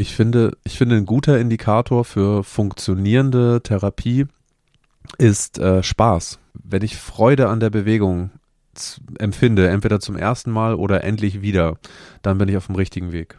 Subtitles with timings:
[0.00, 4.24] Ich finde, ich finde, ein guter Indikator für funktionierende Therapie
[5.18, 6.38] ist äh, Spaß.
[6.54, 8.30] Wenn ich Freude an der Bewegung
[9.18, 11.76] empfinde, entweder zum ersten Mal oder endlich wieder,
[12.22, 13.36] dann bin ich auf dem richtigen Weg.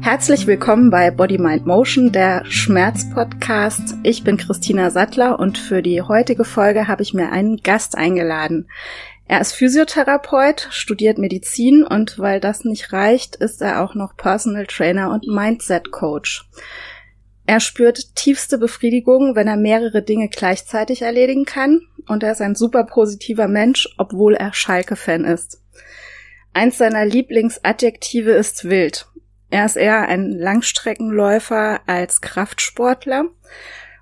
[0.00, 3.96] Herzlich willkommen bei Body Mind Motion, der Schmerz-Podcast.
[4.02, 8.66] Ich bin Christina Sattler und für die heutige Folge habe ich mir einen Gast eingeladen.
[9.32, 14.66] Er ist Physiotherapeut, studiert Medizin und weil das nicht reicht, ist er auch noch Personal
[14.66, 16.46] Trainer und Mindset Coach.
[17.46, 22.54] Er spürt tiefste Befriedigung, wenn er mehrere Dinge gleichzeitig erledigen kann und er ist ein
[22.54, 25.62] super positiver Mensch, obwohl er Schalke-Fan ist.
[26.52, 29.06] Eins seiner Lieblingsadjektive ist wild.
[29.48, 33.24] Er ist eher ein Langstreckenläufer als Kraftsportler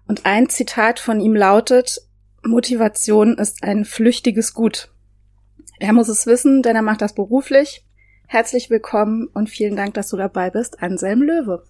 [0.08, 2.00] und ein Zitat von ihm lautet,
[2.42, 4.90] Motivation ist ein flüchtiges Gut.
[5.82, 7.82] Er muss es wissen, denn er macht das beruflich.
[8.26, 11.64] Herzlich willkommen und vielen Dank, dass du dabei bist, Anselm Löwe.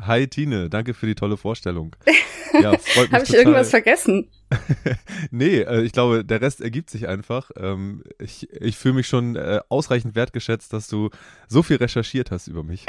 [0.00, 1.94] Hi Tine, danke für die tolle Vorstellung.
[2.60, 4.28] Ja, freut mich Habe ich irgendwas vergessen?
[5.30, 7.50] nee, äh, ich glaube, der Rest ergibt sich einfach.
[7.56, 11.08] Ähm, ich ich fühle mich schon äh, ausreichend wertgeschätzt, dass du
[11.48, 12.84] so viel recherchiert hast über mich.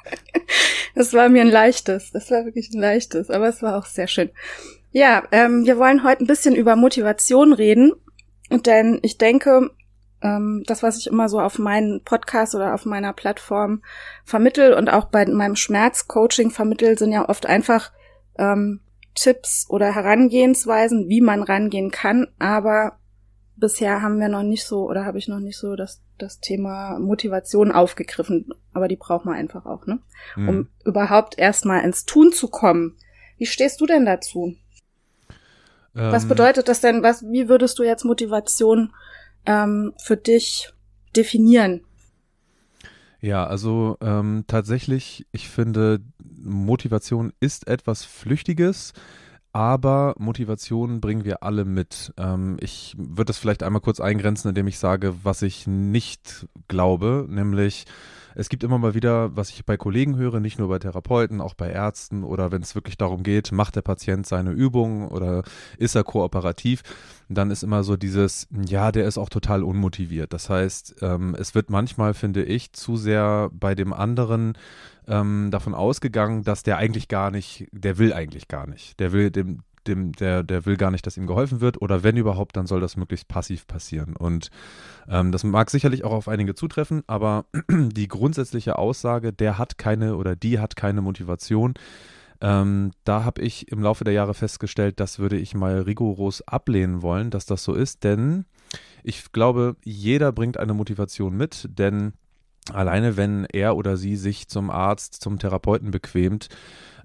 [0.94, 2.10] das war mir ein leichtes.
[2.12, 4.30] Das war wirklich ein leichtes, aber es war auch sehr schön.
[4.92, 7.92] Ja, ähm, wir wollen heute ein bisschen über Motivation reden
[8.50, 9.70] denn ich denke,
[10.22, 13.82] ähm, das, was ich immer so auf meinen Podcast oder auf meiner Plattform
[14.24, 17.92] vermittel und auch bei meinem Schmerzcoaching vermittel, sind ja oft einfach
[18.38, 18.80] ähm,
[19.14, 22.28] Tipps oder Herangehensweisen, wie man rangehen kann.
[22.38, 22.98] Aber
[23.56, 26.98] bisher haben wir noch nicht so oder habe ich noch nicht so das, das Thema
[26.98, 28.48] Motivation aufgegriffen.
[28.72, 30.00] Aber die braucht man einfach auch, ne?
[30.36, 30.48] Mhm.
[30.48, 32.96] Um überhaupt erstmal ins Tun zu kommen.
[33.38, 34.54] Wie stehst du denn dazu?
[35.94, 37.02] Was ähm, bedeutet das denn?
[37.02, 38.92] Was, wie würdest du jetzt Motivation
[39.46, 40.72] ähm, für dich
[41.16, 41.82] definieren?
[43.20, 46.00] Ja, also ähm, tatsächlich, ich finde,
[46.42, 48.94] Motivation ist etwas Flüchtiges,
[49.52, 52.14] aber Motivation bringen wir alle mit.
[52.16, 57.26] Ähm, ich würde das vielleicht einmal kurz eingrenzen, indem ich sage, was ich nicht glaube,
[57.28, 57.84] nämlich
[58.34, 61.54] es gibt immer mal wieder, was ich bei Kollegen höre, nicht nur bei Therapeuten, auch
[61.54, 65.42] bei Ärzten oder wenn es wirklich darum geht, macht der Patient seine Übungen oder
[65.78, 66.82] ist er kooperativ,
[67.28, 70.32] dann ist immer so dieses, ja, der ist auch total unmotiviert.
[70.32, 74.54] Das heißt, ähm, es wird manchmal, finde ich, zu sehr bei dem anderen
[75.06, 78.98] ähm, davon ausgegangen, dass der eigentlich gar nicht, der will eigentlich gar nicht.
[79.00, 82.16] Der will dem, dem, der, der will gar nicht, dass ihm geholfen wird oder wenn
[82.16, 84.16] überhaupt, dann soll das möglichst passiv passieren.
[84.16, 84.50] Und
[85.08, 90.16] ähm, das mag sicherlich auch auf einige zutreffen, aber die grundsätzliche Aussage, der hat keine
[90.16, 91.74] oder die hat keine Motivation,
[92.40, 97.02] ähm, da habe ich im Laufe der Jahre festgestellt, das würde ich mal rigoros ablehnen
[97.02, 98.46] wollen, dass das so ist, denn
[99.02, 102.14] ich glaube, jeder bringt eine Motivation mit, denn
[102.72, 106.48] alleine wenn er oder sie sich zum Arzt, zum Therapeuten bequemt,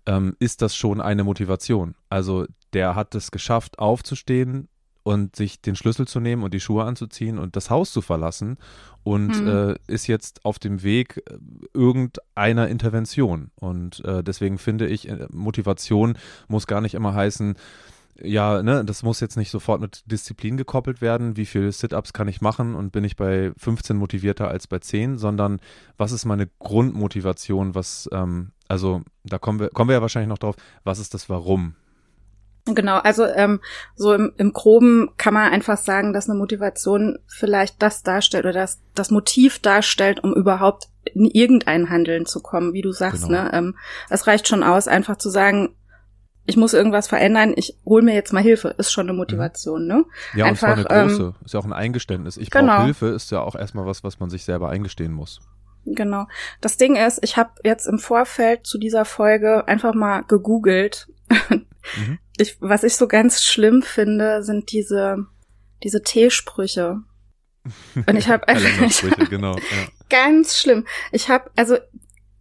[0.06, 1.96] ähm, ist das schon eine Motivation.
[2.10, 4.68] Also der hat es geschafft, aufzustehen
[5.04, 8.58] und sich den Schlüssel zu nehmen und die Schuhe anzuziehen und das Haus zu verlassen
[9.04, 9.48] und mhm.
[9.48, 11.38] äh, ist jetzt auf dem Weg äh,
[11.74, 13.52] irgendeiner Intervention.
[13.56, 17.56] Und äh, deswegen finde ich, äh, Motivation muss gar nicht immer heißen,
[18.22, 21.38] ja, ne, das muss jetzt nicht sofort mit Disziplin gekoppelt werden.
[21.38, 25.18] Wie viele Sit-Ups kann ich machen und bin ich bei 15 motivierter als bei 10,
[25.18, 25.60] sondern
[25.98, 27.76] was ist meine Grundmotivation?
[27.76, 31.30] Was, ähm, also da kommen wir, kommen wir ja wahrscheinlich noch drauf, was ist das
[31.30, 31.76] Warum?
[32.66, 33.62] Genau, also ähm,
[33.96, 38.54] so im, im Groben kann man einfach sagen, dass eine Motivation vielleicht das darstellt oder
[38.54, 43.28] das, das Motiv darstellt, um überhaupt in irgendein Handeln zu kommen, wie du sagst.
[43.28, 43.44] Genau.
[43.44, 43.52] Ne?
[43.54, 43.76] Ähm,
[44.10, 45.76] es reicht schon aus, einfach zu sagen,
[46.48, 49.20] ich muss irgendwas verändern, ich hol mir jetzt mal Hilfe, ist schon eine mhm.
[49.20, 50.06] Motivation, ne?
[50.36, 52.38] Ja, Einfach, und zwar eine große, ähm, ist ja auch ein Eingeständnis.
[52.38, 52.74] Ich genau.
[52.74, 55.40] brauche Hilfe, ist ja auch erstmal was, was man sich selber eingestehen muss.
[55.86, 56.28] Genau.
[56.62, 61.08] Das Ding ist, ich habe jetzt im Vorfeld zu dieser Folge einfach mal gegoogelt.
[61.98, 62.18] Mhm.
[62.38, 65.26] Ich, was ich so ganz schlimm finde, sind diese,
[65.84, 67.02] diese T-Sprüche.
[67.96, 68.46] Und ich habe
[69.30, 69.62] genau, ja.
[70.10, 70.86] ganz schlimm.
[71.12, 71.78] Ich habe, also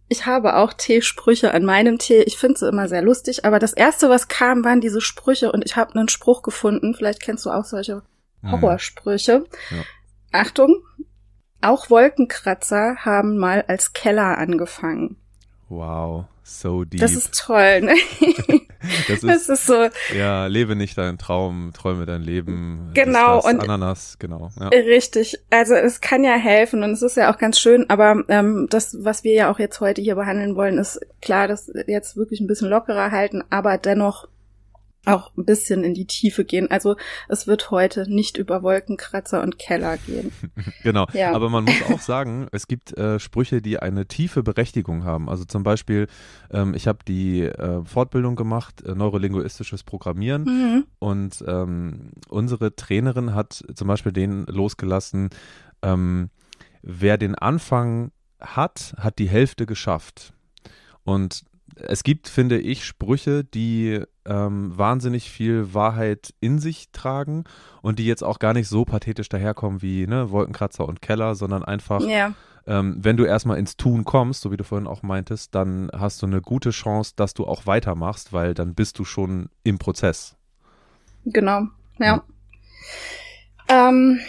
[0.07, 2.21] ich habe auch T-Sprüche an meinem Tee.
[2.23, 5.65] Ich finde sie immer sehr lustig, aber das erste, was kam, waren diese Sprüche und
[5.65, 6.93] ich habe einen Spruch gefunden.
[6.93, 8.03] Vielleicht kennst du auch solche
[8.41, 8.51] hm.
[8.51, 9.45] Horrorsprüche.
[9.71, 9.83] Ja.
[10.31, 10.83] Achtung,
[11.61, 15.17] auch Wolkenkratzer haben mal als Keller angefangen.
[15.69, 16.99] Wow, so deep.
[16.99, 17.95] Das ist toll, ne?
[19.07, 19.87] das, ist, das ist so.
[20.15, 22.91] Ja, lebe nicht deinen Traum, träume dein Leben.
[22.93, 23.41] Genau.
[23.43, 24.51] und Ananas, genau.
[24.59, 24.67] Ja.
[24.69, 25.39] Richtig.
[25.49, 28.97] Also es kann ja helfen und es ist ja auch ganz schön, aber ähm, das,
[28.99, 32.47] was wir ja auch jetzt heute hier behandeln wollen, ist klar, das jetzt wirklich ein
[32.47, 34.27] bisschen lockerer halten, aber dennoch
[35.05, 36.69] auch ein bisschen in die Tiefe gehen.
[36.69, 36.95] Also
[37.27, 40.31] es wird heute nicht über Wolkenkratzer und Keller gehen.
[40.83, 41.07] genau.
[41.13, 41.33] Ja.
[41.33, 45.29] Aber man muss auch sagen, es gibt äh, Sprüche, die eine tiefe Berechtigung haben.
[45.29, 46.07] Also zum Beispiel,
[46.51, 50.43] ähm, ich habe die äh, Fortbildung gemacht, äh, neurolinguistisches Programmieren.
[50.43, 50.85] Mhm.
[50.99, 55.29] Und ähm, unsere Trainerin hat zum Beispiel den losgelassen,
[55.81, 56.29] ähm,
[56.81, 60.33] wer den Anfang hat, hat die Hälfte geschafft.
[61.03, 61.43] Und
[61.75, 67.43] es gibt, finde ich, Sprüche, die ähm, wahnsinnig viel Wahrheit in sich tragen
[67.81, 71.63] und die jetzt auch gar nicht so pathetisch daherkommen wie ne, Wolkenkratzer und Keller, sondern
[71.63, 72.33] einfach, ja.
[72.65, 76.21] ähm, wenn du erstmal ins Tun kommst, so wie du vorhin auch meintest, dann hast
[76.21, 80.35] du eine gute Chance, dass du auch weitermachst, weil dann bist du schon im Prozess.
[81.25, 81.67] Genau,
[81.99, 82.05] ja.
[82.07, 82.23] ja.
[83.67, 84.19] Ähm,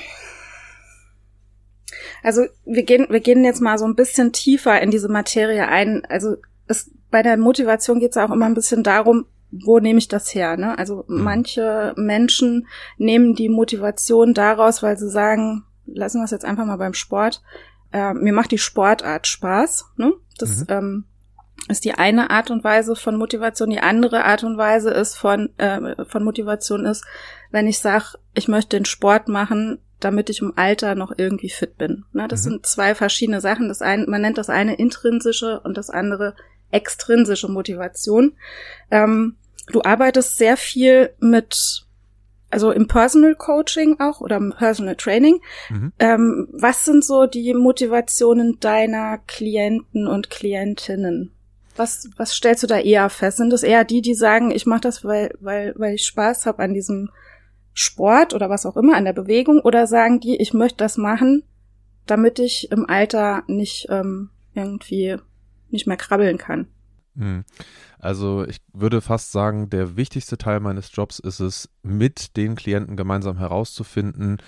[2.22, 6.04] also wir gehen, wir gehen jetzt mal so ein bisschen tiefer in diese Materie ein.
[6.06, 10.08] Also es, bei der Motivation geht es auch immer ein bisschen darum, wo nehme ich
[10.08, 10.56] das her?
[10.56, 10.78] Ne?
[10.78, 11.22] Also mhm.
[11.22, 12.66] manche Menschen
[12.98, 17.42] nehmen die Motivation daraus, weil sie sagen, lassen wir es jetzt einfach mal beim Sport.
[17.92, 19.92] Äh, mir macht die Sportart Spaß.
[19.96, 20.12] Ne?
[20.38, 20.66] Das mhm.
[20.68, 21.04] ähm,
[21.68, 23.70] ist die eine Art und Weise von Motivation.
[23.70, 27.04] Die andere Art und Weise ist von äh, von Motivation ist,
[27.50, 31.78] wenn ich sage, ich möchte den Sport machen, damit ich im Alter noch irgendwie fit
[31.78, 32.04] bin.
[32.12, 32.28] Ne?
[32.28, 32.50] Das mhm.
[32.50, 33.68] sind zwei verschiedene Sachen.
[33.68, 36.34] Das eine, man nennt das eine intrinsische und das andere
[36.70, 38.34] extrinsische Motivation.
[38.90, 39.36] Ähm,
[39.68, 41.86] du arbeitest sehr viel mit,
[42.50, 45.40] also im Personal Coaching auch oder im Personal Training.
[45.70, 45.92] Mhm.
[45.98, 51.32] Ähm, was sind so die Motivationen deiner Klienten und Klientinnen?
[51.76, 53.36] Was, was stellst du da eher fest?
[53.36, 56.62] Sind es eher die, die sagen, ich mache das, weil, weil, weil ich Spaß habe
[56.62, 57.10] an diesem
[57.74, 59.60] Sport oder was auch immer, an der Bewegung?
[59.60, 61.42] Oder sagen die, ich möchte das machen,
[62.06, 65.18] damit ich im Alter nicht ähm, irgendwie
[65.76, 66.66] nicht mehr krabbeln kann.
[67.16, 67.44] Hm.
[67.98, 72.96] Also ich würde fast sagen, der wichtigste Teil meines Jobs ist es, mit den Klienten
[72.96, 74.38] gemeinsam herauszufinden,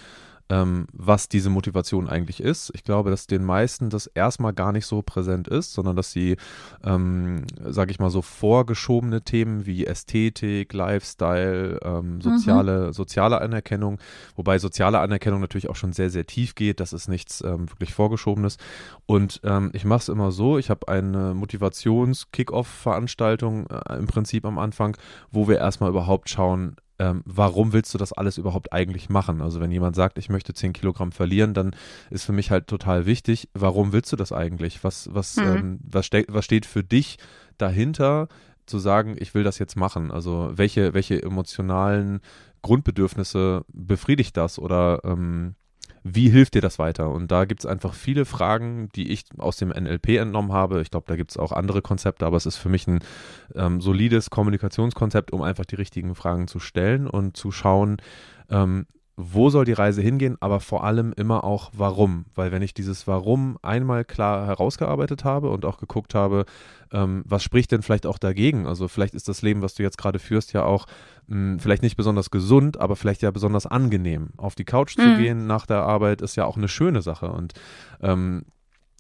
[0.51, 2.71] ähm, was diese Motivation eigentlich ist.
[2.75, 6.37] Ich glaube, dass den meisten das erstmal gar nicht so präsent ist, sondern dass sie,
[6.85, 12.21] ähm, sage ich mal, so vorgeschobene Themen wie Ästhetik, Lifestyle, ähm, mhm.
[12.21, 12.93] soziale, mhm.
[12.93, 13.99] soziale Anerkennung,
[14.37, 16.81] wobei soziale Anerkennung natürlich auch schon sehr, sehr tief geht.
[16.81, 18.59] Das ist nichts ähm, wirklich vorgeschobenes.
[19.07, 24.59] Und ähm, ich mache es immer so, ich habe eine Motivations-Kick-Off-Veranstaltung äh, im Prinzip am
[24.59, 24.97] Anfang,
[25.31, 29.41] wo wir erstmal überhaupt schauen, ähm, warum willst du das alles überhaupt eigentlich machen?
[29.41, 31.77] Also wenn jemand sagt, ich möchte 10 Kilogramm verlieren, dann
[32.11, 34.83] ist für mich halt total wichtig, warum willst du das eigentlich?
[34.85, 35.45] Was, was, mhm.
[35.45, 37.19] ähm, was, ste was steht für dich
[37.57, 38.29] dahinter,
[38.67, 40.11] zu sagen, ich will das jetzt machen?
[40.11, 42.21] Also welche, welche emotionalen
[42.63, 45.55] Grundbedürfnisse befriedigt das oder ähm,
[46.03, 47.11] wie hilft dir das weiter?
[47.11, 50.81] Und da gibt es einfach viele Fragen, die ich aus dem NLP entnommen habe.
[50.81, 53.01] Ich glaube, da gibt es auch andere Konzepte, aber es ist für mich ein
[53.55, 57.99] ähm, solides Kommunikationskonzept, um einfach die richtigen Fragen zu stellen und zu schauen,
[58.51, 58.87] ähm,
[59.21, 62.27] wo soll die Reise hingehen, aber vor allem immer auch warum.
[62.37, 66.45] Weil wenn ich dieses Warum einmal klar herausgearbeitet habe und auch geguckt habe,
[66.93, 68.69] ähm, was spricht denn vielleicht auch dagegen?
[68.69, 70.87] Also vielleicht ist das Leben, was du jetzt gerade führst, ja auch
[71.27, 74.29] mh, hm, vielleicht nicht besonders gesund, aber vielleicht ja besonders angenehm.
[74.37, 75.03] Auf die Couch mhm.
[75.03, 77.33] zu gehen nach der Arbeit ist ja auch eine schöne Sache.
[77.33, 77.55] Und
[78.01, 78.45] ähm,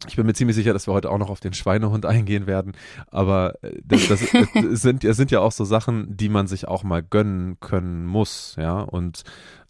[0.07, 2.73] ich bin mir ziemlich sicher, dass wir heute auch noch auf den Schweinehund eingehen werden.
[3.11, 4.21] Aber äh, das, das,
[4.55, 8.05] das, sind, das sind ja auch so Sachen, die man sich auch mal gönnen können
[8.05, 8.81] muss, ja.
[8.81, 9.23] Und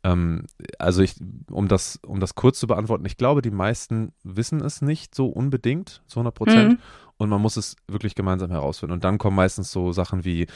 [0.04, 0.46] ähm,
[0.78, 1.14] also ich,
[1.50, 5.26] um das, um das kurz zu beantworten, ich glaube, die meisten wissen es nicht so
[5.26, 6.72] unbedingt, zu 100 Prozent.
[6.72, 6.78] Mhm
[7.18, 8.92] und man muss es wirklich gemeinsam herausfinden.
[8.92, 10.46] Und dann kommen meistens so Sachen wie,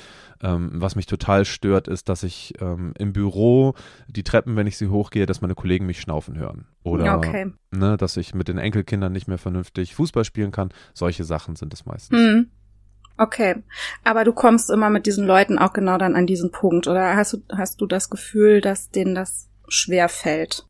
[0.43, 3.75] ähm, was mich total stört, ist, dass ich ähm, im Büro
[4.07, 6.67] die Treppen, wenn ich sie hochgehe, dass meine Kollegen mich schnaufen hören.
[6.85, 7.53] Oder okay.
[7.73, 10.71] ne, dass ich mit den Enkelkindern nicht mehr vernünftig Fußball spielen kann.
[10.95, 12.19] Solche Sachen sind es meistens.
[12.19, 12.51] Mhm.
[13.19, 13.63] Okay,
[14.05, 17.35] aber du kommst immer mit diesen Leuten auch genau dann an diesen Punkt, oder hast
[17.35, 20.67] du, hast du das Gefühl, dass denen das schwer fällt?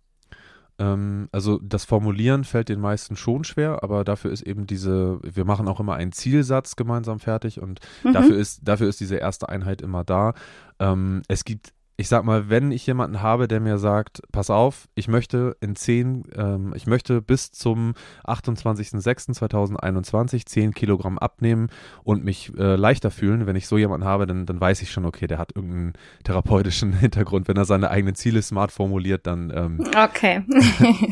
[0.79, 5.45] Ähm, also das Formulieren fällt den meisten schon schwer, aber dafür ist eben diese, wir
[5.45, 8.13] machen auch immer einen Zielsatz gemeinsam fertig und mhm.
[8.13, 10.35] dafür ist, dafür ist diese erste Einheit immer da.
[10.79, 11.73] Ähm, es gibt
[12.03, 15.77] ich sag mal, wenn ich jemanden habe, der mir sagt, pass auf, ich möchte in
[15.77, 17.95] zehn, ähm, ich möchte bis zum
[18.27, 21.69] 28.06.2021 10 Kilogramm abnehmen
[22.03, 25.05] und mich äh, leichter fühlen, wenn ich so jemanden habe, dann, dann weiß ich schon,
[25.05, 25.93] okay, der hat irgendeinen
[26.25, 27.47] therapeutischen Hintergrund.
[27.47, 29.53] Wenn er seine eigenen Ziele smart formuliert, dann.
[29.55, 30.43] Ähm, okay,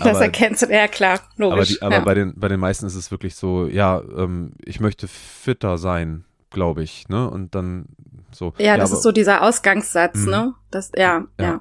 [0.01, 1.55] das aber, erkennst du, ja klar, logisch.
[1.55, 2.01] Aber, die, aber ja.
[2.01, 6.25] bei, den, bei den meisten ist es wirklich so, ja, ähm, ich möchte fitter sein,
[6.51, 7.31] glaube ich, ne?
[7.31, 7.87] Und dann
[8.33, 8.53] so.
[8.59, 10.31] Ja, das aber, ist so dieser Ausgangssatz, mh.
[10.31, 10.55] ne?
[10.71, 11.61] Das, ja, ja, ja.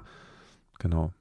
[0.79, 1.11] Genau.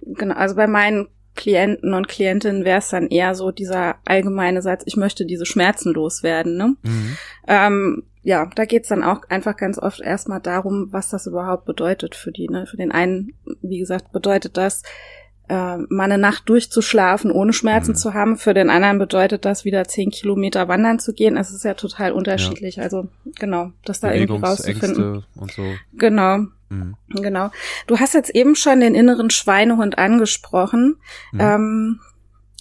[0.00, 4.82] Genau, also bei meinen Klienten und Klientinnen wäre es dann eher so dieser allgemeine Satz,
[4.86, 6.76] ich möchte diese Schmerzen loswerden, ne?
[6.82, 7.16] Mhm.
[7.46, 12.14] Ähm, ja, da geht's dann auch einfach ganz oft erstmal darum, was das überhaupt bedeutet
[12.14, 12.48] für die.
[12.48, 12.66] Ne?
[12.66, 14.82] Für den einen, wie gesagt, bedeutet das,
[15.48, 17.96] äh, mal eine Nacht durchzuschlafen, ohne Schmerzen mhm.
[17.96, 18.36] zu haben.
[18.36, 21.36] Für den anderen bedeutet das, wieder zehn Kilometer wandern zu gehen.
[21.36, 22.76] Es ist ja total unterschiedlich.
[22.76, 22.84] Ja.
[22.84, 25.24] Also genau, das da irgendwie rauszufinden.
[25.34, 25.64] Und so.
[25.94, 26.38] Genau.
[26.68, 26.96] Mhm.
[27.08, 27.50] Genau.
[27.86, 30.96] Du hast jetzt eben schon den inneren Schweinehund angesprochen.
[31.32, 31.40] Mhm.
[31.40, 32.00] Ähm,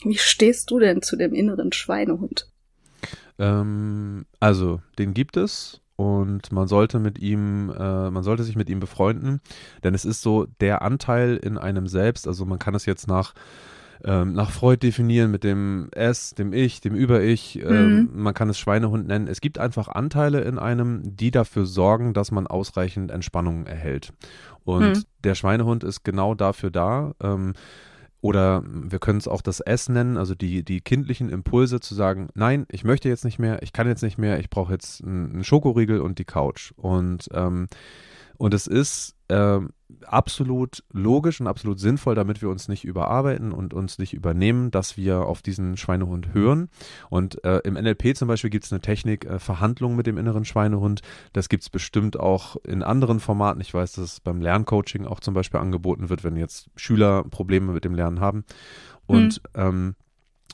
[0.04, 2.48] wie stehst du denn zu dem inneren Schweinehund?
[3.40, 8.70] Ähm, also, den gibt es und man sollte mit ihm, äh, man sollte sich mit
[8.70, 9.42] ihm befreunden,
[9.84, 13.34] denn es ist so der Anteil in einem selbst, also man kann es jetzt nach
[14.06, 17.62] ähm, nach Freud definieren mit dem S, dem Ich, dem Über-Ich.
[17.64, 18.10] Ähm, mhm.
[18.14, 19.28] Man kann es Schweinehund nennen.
[19.28, 24.14] Es gibt einfach Anteile in einem, die dafür sorgen, dass man ausreichend Entspannung erhält.
[24.64, 25.04] Und mhm.
[25.24, 27.14] der Schweinehund ist genau dafür da.
[27.22, 27.54] Ähm,
[28.22, 32.30] oder wir können es auch das S nennen, also die, die kindlichen Impulse zu sagen,
[32.34, 35.44] nein, ich möchte jetzt nicht mehr, ich kann jetzt nicht mehr, ich brauche jetzt einen
[35.44, 36.72] Schokoriegel und die Couch.
[36.78, 37.68] Und, ähm,
[38.38, 39.72] und es ist ähm,
[40.06, 44.98] absolut logisch und absolut sinnvoll, damit wir uns nicht überarbeiten und uns nicht übernehmen, dass
[44.98, 46.70] wir auf diesen Schweinehund hören.
[47.10, 50.46] Und äh, im NLP zum Beispiel gibt es eine Technik, äh, Verhandlung mit dem inneren
[50.46, 51.02] Schweinehund.
[51.34, 53.62] Das gibt es bestimmt auch in anderen Formaten.
[53.62, 57.72] Ich weiß, dass es beim Lerncoaching auch zum Beispiel angeboten wird, wenn jetzt Schüler Probleme
[57.74, 58.46] mit dem Lernen haben.
[59.08, 59.62] Und mhm.
[59.62, 59.96] ähm,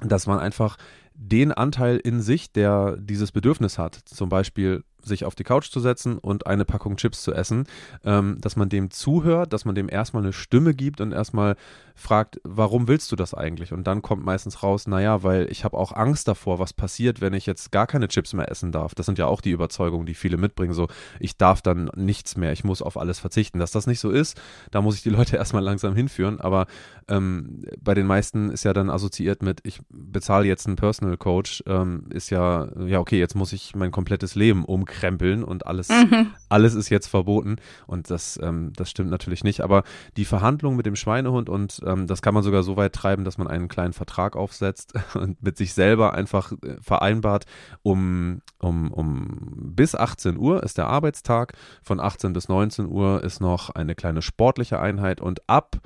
[0.02, 0.78] dass man einfach
[1.16, 5.80] den Anteil in sich, der dieses Bedürfnis hat, zum Beispiel sich auf die Couch zu
[5.80, 7.66] setzen und eine Packung Chips zu essen,
[8.04, 11.56] ähm, dass man dem zuhört, dass man dem erstmal eine Stimme gibt und erstmal
[11.96, 13.72] fragt, warum willst du das eigentlich?
[13.72, 17.34] Und dann kommt meistens raus, naja, weil ich habe auch Angst davor, was passiert, wenn
[17.34, 18.96] ich jetzt gar keine Chips mehr essen darf.
[18.96, 20.88] Das sind ja auch die Überzeugungen, die viele mitbringen, so
[21.20, 23.60] ich darf dann nichts mehr, ich muss auf alles verzichten.
[23.60, 24.42] Dass das nicht so ist,
[24.72, 26.66] da muss ich die Leute erstmal langsam hinführen, aber
[27.08, 31.64] ähm, bei den meisten ist ja dann assoziiert mit, ich bezahle jetzt einen Personal Coach,
[31.68, 35.90] ähm, ist ja, ja okay, jetzt muss ich mein komplettes Leben umkrempeln umkrempeln und alles,
[35.90, 36.32] mhm.
[36.50, 37.58] alles ist jetzt verboten.
[37.88, 39.62] Und das, ähm, das stimmt natürlich nicht.
[39.62, 39.84] Aber
[40.18, 43.38] die Verhandlung mit dem Schweinehund und ähm, das kann man sogar so weit treiben, dass
[43.38, 47.46] man einen kleinen Vertrag aufsetzt und mit sich selber einfach äh, vereinbart,
[47.82, 53.42] um, um, um bis 18 Uhr ist der Arbeitstag, von 18 bis 19 Uhr ist
[53.42, 55.78] noch eine kleine sportliche Einheit und ab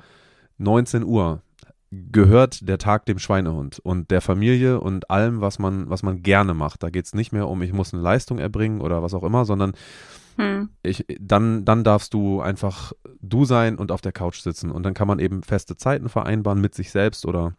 [0.58, 1.42] 19 Uhr
[1.90, 6.54] gehört der Tag dem Schweinehund und der Familie und allem, was man, was man gerne
[6.54, 6.82] macht.
[6.82, 9.44] Da geht es nicht mehr um, ich muss eine Leistung erbringen oder was auch immer,
[9.44, 9.72] sondern
[10.36, 10.68] hm.
[10.82, 14.70] ich, dann, dann darfst du einfach du sein und auf der Couch sitzen.
[14.70, 17.54] Und dann kann man eben feste Zeiten vereinbaren mit sich selbst oder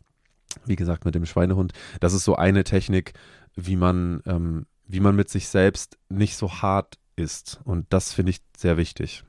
[0.65, 1.73] wie gesagt mit dem Schweinehund.
[1.99, 3.13] Das ist so eine Technik,
[3.55, 7.61] wie man, ähm, wie man mit sich selbst nicht so hart ist.
[7.63, 9.23] Und das finde ich sehr wichtig.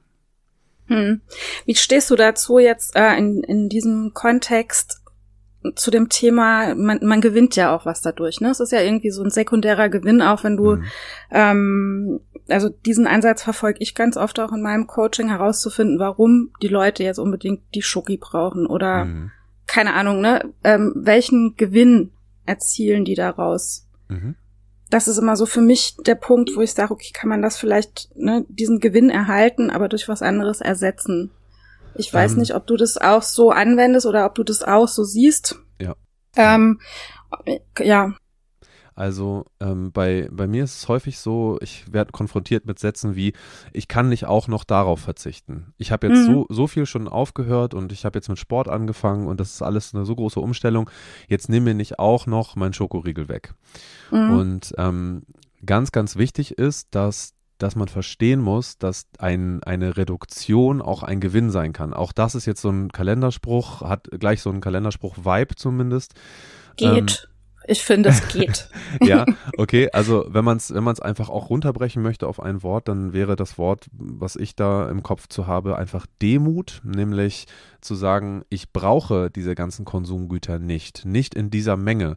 [0.90, 1.20] Hm.
[1.66, 5.00] Wie stehst du dazu jetzt äh, in, in diesem Kontext
[5.76, 8.50] zu dem Thema, man, man gewinnt ja auch was dadurch, ne?
[8.50, 10.84] Es ist ja irgendwie so ein sekundärer Gewinn, auch wenn du, mhm.
[11.30, 16.68] ähm, also diesen Ansatz verfolge ich ganz oft auch in meinem Coaching herauszufinden, warum die
[16.68, 19.30] Leute jetzt unbedingt die Schoki brauchen oder mhm.
[19.66, 20.50] keine Ahnung, ne?
[20.64, 22.10] Ähm, welchen Gewinn
[22.46, 23.86] erzielen die daraus?
[24.08, 24.34] Mhm
[24.90, 27.56] das ist immer so für mich der Punkt, wo ich sage, okay, kann man das
[27.56, 31.30] vielleicht, ne, diesen Gewinn erhalten, aber durch was anderes ersetzen.
[31.94, 34.88] Ich weiß ähm, nicht, ob du das auch so anwendest oder ob du das auch
[34.88, 35.56] so siehst.
[35.80, 35.94] Ja.
[36.36, 36.80] Ähm,
[37.78, 38.14] ja.
[39.00, 43.32] Also ähm, bei, bei mir ist es häufig so, ich werde konfrontiert mit Sätzen wie,
[43.72, 45.72] ich kann nicht auch noch darauf verzichten.
[45.78, 46.32] Ich habe jetzt mhm.
[46.32, 49.62] so, so viel schon aufgehört und ich habe jetzt mit Sport angefangen und das ist
[49.62, 50.90] alles eine so große Umstellung.
[51.28, 53.54] Jetzt nimm mir nicht auch noch meinen Schokoriegel weg.
[54.10, 54.30] Mhm.
[54.32, 55.22] Und ähm,
[55.64, 61.20] ganz, ganz wichtig ist, dass dass man verstehen muss, dass ein, eine Reduktion auch ein
[61.20, 61.92] Gewinn sein kann.
[61.92, 66.14] Auch das ist jetzt so ein Kalenderspruch, hat gleich so einen Kalenderspruch-Vibe zumindest.
[66.76, 66.88] Geht.
[66.88, 67.29] Ähm,
[67.70, 68.68] ich finde, es geht.
[69.00, 69.24] ja,
[69.56, 69.88] okay.
[69.92, 73.36] Also wenn man es wenn man's einfach auch runterbrechen möchte auf ein Wort, dann wäre
[73.36, 77.46] das Wort, was ich da im Kopf zu habe, einfach Demut, nämlich
[77.80, 82.16] zu sagen, ich brauche diese ganzen Konsumgüter nicht, nicht in dieser Menge.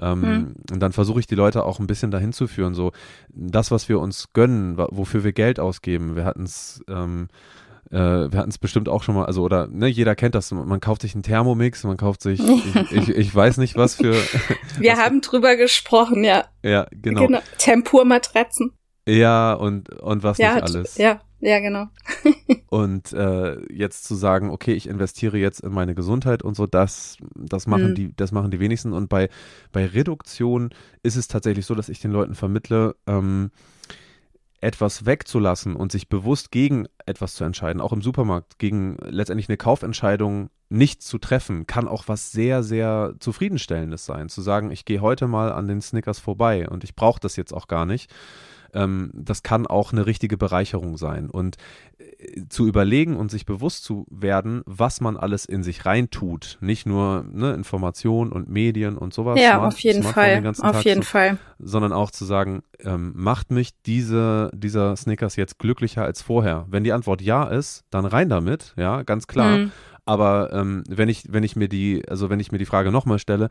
[0.00, 0.54] Ähm, hm.
[0.72, 2.92] Und dann versuche ich die Leute auch ein bisschen dahin zu führen, so
[3.28, 6.16] das, was wir uns gönnen, wofür wir Geld ausgeben.
[6.16, 7.28] Wir hatten es ähm,
[7.90, 7.96] äh,
[8.32, 11.02] wir hatten es bestimmt auch schon mal, also oder ne, jeder kennt das, man kauft
[11.02, 12.40] sich einen Thermomix, man kauft sich,
[12.90, 14.14] ich, ich, ich weiß nicht was für.
[14.78, 16.44] wir was haben drüber gesprochen, ja.
[16.62, 17.26] Ja, genau.
[17.26, 17.40] genau.
[17.58, 18.72] Tempurmatratzen.
[19.06, 20.96] Ja, und, und was ja, nicht alles.
[20.96, 21.88] Ja, ja, genau.
[22.70, 27.18] und äh, jetzt zu sagen, okay, ich investiere jetzt in meine Gesundheit und so, das,
[27.34, 27.94] das machen mhm.
[27.94, 28.94] die, das machen die wenigsten.
[28.94, 29.28] Und bei,
[29.70, 30.70] bei Reduktion
[31.02, 33.50] ist es tatsächlich so, dass ich den Leuten vermittle, ähm,
[34.64, 39.58] etwas wegzulassen und sich bewusst gegen etwas zu entscheiden, auch im Supermarkt, gegen letztendlich eine
[39.58, 44.30] Kaufentscheidung nicht zu treffen, kann auch was sehr, sehr zufriedenstellendes sein.
[44.30, 47.52] Zu sagen, ich gehe heute mal an den Snickers vorbei und ich brauche das jetzt
[47.52, 48.10] auch gar nicht.
[48.74, 51.30] Ähm, das kann auch eine richtige Bereicherung sein.
[51.30, 51.56] Und
[51.98, 56.86] äh, zu überlegen und sich bewusst zu werden, was man alles in sich reintut, nicht
[56.86, 59.40] nur ne, Information und Medien und sowas.
[59.40, 61.38] Ja, Smart, auf jeden Fall, auf jeden so, Fall.
[61.58, 66.66] Sondern auch zu sagen, ähm, macht mich diese, dieser Snickers jetzt glücklicher als vorher?
[66.68, 69.58] Wenn die Antwort ja ist, dann rein damit, ja, ganz klar.
[69.58, 69.72] Mhm.
[70.06, 73.18] Aber ähm, wenn ich, wenn ich mir die, also wenn ich mir die Frage nochmal
[73.18, 73.48] stelle,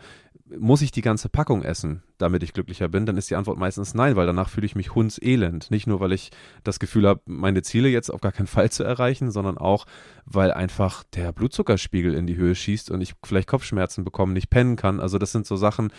[0.56, 3.96] muss ich die ganze Packung essen, damit ich glücklicher bin, dann ist die Antwort meistens
[3.96, 5.72] nein, weil danach fühle ich mich hundselend.
[5.72, 6.30] Nicht nur, weil ich
[6.64, 9.86] das Gefühl habe, meine Ziele jetzt auf gar keinen Fall zu erreichen, sondern auch,
[10.26, 14.76] weil einfach der Blutzuckerspiegel in die Höhe schießt und ich vielleicht Kopfschmerzen bekomme, nicht pennen
[14.76, 15.00] kann.
[15.00, 15.92] Also das sind so Sachen,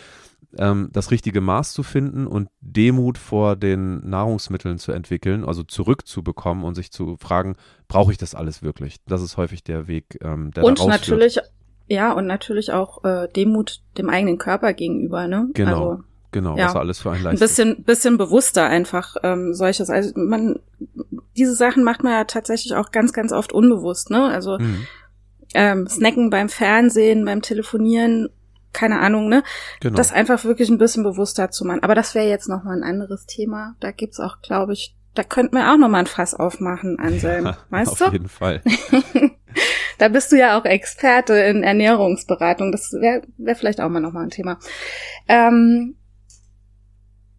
[0.57, 6.63] ähm, das richtige Maß zu finden und Demut vor den Nahrungsmitteln zu entwickeln, also zurückzubekommen
[6.63, 7.55] und sich zu fragen,
[7.87, 8.97] brauche ich das alles wirklich?
[9.05, 11.39] Das ist häufig der Weg, ähm, der Und natürlich,
[11.87, 15.49] ja, und natürlich auch äh, Demut dem eigenen Körper gegenüber, ne?
[15.53, 15.91] Genau.
[15.91, 17.41] Also, genau, ja, was er alles für einen leistet.
[17.41, 19.89] Ein bisschen, bisschen bewusster einfach ähm, solches.
[19.89, 20.59] Also man,
[21.37, 24.25] diese Sachen macht man ja tatsächlich auch ganz, ganz oft unbewusst, ne?
[24.25, 24.87] Also mhm.
[25.53, 28.29] ähm, Snacken beim Fernsehen, beim Telefonieren,
[28.73, 29.43] keine Ahnung, ne?
[29.79, 29.95] Genau.
[29.95, 31.83] Das einfach wirklich ein bisschen bewusster zu machen.
[31.83, 33.75] Aber das wäre jetzt nochmal ein anderes Thema.
[33.79, 37.45] Da gibt's auch, glaube ich, da könnten wir auch nochmal ein Fass aufmachen, Anselm.
[37.45, 38.05] Ja, weißt auf du?
[38.05, 38.61] Auf jeden Fall.
[39.97, 42.71] da bist du ja auch Experte in Ernährungsberatung.
[42.71, 44.59] Das wäre wär vielleicht auch mal nochmal ein Thema.
[45.27, 45.95] Ähm,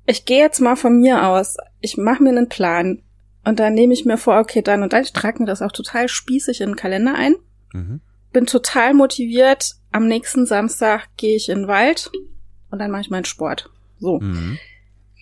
[0.06, 1.56] ich gehe jetzt mal von mir aus.
[1.80, 3.02] Ich mache mir einen Plan
[3.44, 5.72] und dann nehme ich mir vor, okay, dann und dann, ich trage mir das auch
[5.72, 7.36] total spießig in den Kalender ein.
[7.72, 8.00] Mhm.
[8.32, 9.76] Bin total motiviert.
[9.92, 12.10] Am nächsten Samstag gehe ich in den Wald
[12.70, 13.70] und dann mache ich meinen Sport.
[13.98, 14.20] So.
[14.20, 14.58] Mhm.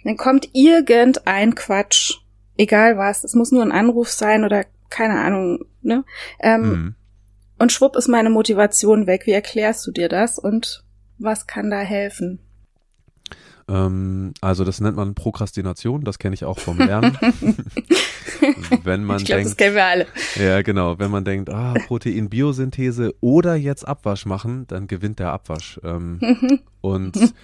[0.05, 2.24] Dann kommt irgendein Quatsch
[2.57, 6.05] egal was, es muss nur ein Anruf sein oder keine Ahnung, ne?
[6.41, 6.95] Ähm, mhm.
[7.59, 9.27] Und schwupp ist meine Motivation weg.
[9.27, 10.85] Wie erklärst du dir das und
[11.19, 12.41] was kann da helfen?
[13.69, 17.17] Ähm, also das nennt man Prokrastination, das kenne ich auch vom Lernen.
[18.85, 20.07] wenn man ich glaub, denkt, das kennen wir alle.
[20.37, 20.99] Ja, genau.
[20.99, 25.81] Wenn man denkt, ah, Protein-Biosynthese oder jetzt Abwasch machen, dann gewinnt der Abwasch.
[25.83, 26.21] Ähm,
[26.81, 27.35] und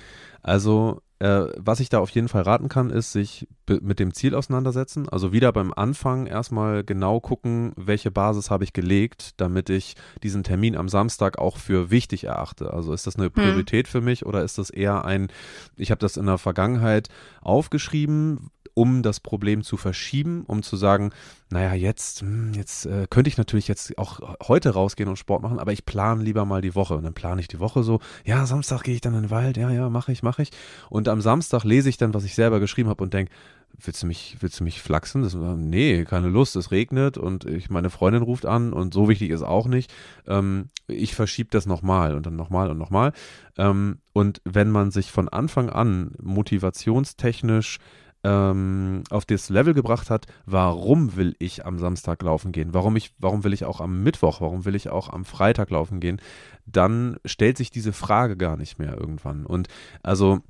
[0.43, 4.35] also äh, was ich da auf jeden Fall raten kann, ist, sich mit dem Ziel
[4.35, 5.09] auseinandersetzen.
[5.09, 10.43] Also wieder beim Anfang erstmal genau gucken, welche Basis habe ich gelegt, damit ich diesen
[10.43, 12.73] Termin am Samstag auch für wichtig erachte.
[12.73, 13.33] Also ist das eine hm.
[13.33, 13.93] Priorität hm.
[13.93, 15.29] für mich oder ist das eher ein,
[15.77, 17.09] ich habe das in der Vergangenheit
[17.43, 21.13] aufgeschrieben, um das Problem zu verschieben, um zu sagen,
[21.51, 25.59] naja, jetzt, hm, jetzt äh, könnte ich natürlich jetzt auch heute rausgehen und Sport machen,
[25.59, 26.95] aber ich plane lieber mal die Woche.
[26.95, 29.57] Und dann plane ich die Woche so, ja, Samstag gehe ich dann in den Wald,
[29.57, 30.51] ja, ja, mache ich, mache ich.
[30.89, 33.33] Und am Samstag lese ich dann, was ich selber geschrieben habe und denke,
[33.79, 35.23] willst du mich, willst du mich flachsen?
[35.23, 39.31] Das, nee, keine Lust, es regnet und ich, meine Freundin ruft an und so wichtig
[39.31, 39.93] ist auch nicht.
[40.27, 43.13] Ähm, ich verschiebe das nochmal und dann nochmal und nochmal.
[43.57, 47.79] Ähm, und wenn man sich von Anfang an motivationstechnisch
[48.23, 52.75] ähm, auf das Level gebracht hat, warum will ich am Samstag laufen gehen?
[52.75, 54.41] Warum, ich, warum will ich auch am Mittwoch?
[54.41, 56.21] Warum will ich auch am Freitag laufen gehen?
[56.67, 59.47] Dann stellt sich diese Frage gar nicht mehr irgendwann.
[59.47, 59.69] Und
[60.03, 60.41] also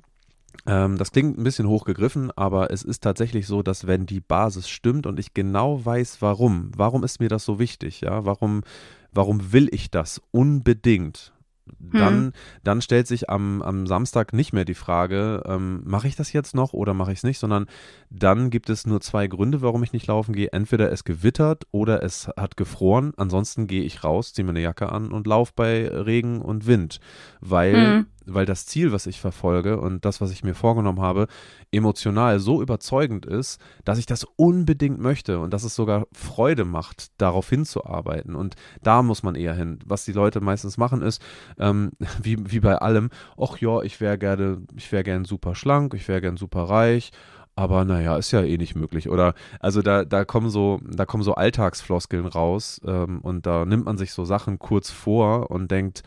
[0.67, 4.69] ähm, das klingt ein bisschen hochgegriffen, aber es ist tatsächlich so, dass wenn die Basis
[4.69, 8.63] stimmt und ich genau weiß, warum, warum ist mir das so wichtig, ja, warum,
[9.11, 11.33] warum will ich das unbedingt?
[11.79, 12.31] Dann, hm.
[12.63, 16.55] dann stellt sich am, am Samstag nicht mehr die Frage, ähm, mache ich das jetzt
[16.55, 17.65] noch oder mache ich es nicht, sondern
[18.09, 20.51] dann gibt es nur zwei Gründe, warum ich nicht laufen gehe.
[20.51, 23.13] Entweder es gewittert oder es hat gefroren.
[23.17, 26.99] Ansonsten gehe ich raus, ziehe mir eine Jacke an und laufe bei Regen und Wind,
[27.39, 31.27] weil hm weil das Ziel, was ich verfolge und das, was ich mir vorgenommen habe,
[31.71, 37.07] emotional so überzeugend ist, dass ich das unbedingt möchte und dass es sogar Freude macht,
[37.19, 38.35] darauf hinzuarbeiten.
[38.35, 39.79] Und da muss man eher hin.
[39.85, 41.21] Was die Leute meistens machen, ist,
[41.59, 41.91] ähm,
[42.21, 46.07] wie, wie bei allem, ach ja, ich wäre gerne, ich wäre gern super schlank, ich
[46.07, 47.11] wäre gern super reich
[47.55, 49.09] aber naja, ist ja eh nicht möglich.
[49.09, 53.85] Oder also da, da kommen so, da kommen so Alltagsfloskeln raus ähm, und da nimmt
[53.85, 56.03] man sich so Sachen kurz vor und denkt,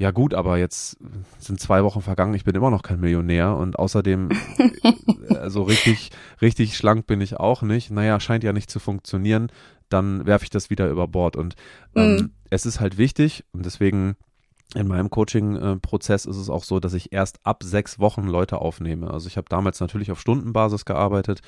[0.00, 0.96] ja gut, aber jetzt
[1.38, 4.30] sind zwei Wochen vergangen, ich bin immer noch kein Millionär und außerdem
[5.28, 6.10] also richtig,
[6.40, 7.90] richtig schlank bin ich auch nicht.
[7.90, 9.52] Naja, scheint ja nicht zu funktionieren,
[9.90, 11.36] dann werfe ich das wieder über Bord.
[11.36, 11.54] Und
[11.94, 12.30] ähm, mhm.
[12.48, 14.16] es ist halt wichtig und deswegen
[14.74, 19.10] in meinem Coaching-Prozess ist es auch so, dass ich erst ab sechs Wochen Leute aufnehme.
[19.10, 21.42] Also ich habe damals natürlich auf Stundenbasis gearbeitet,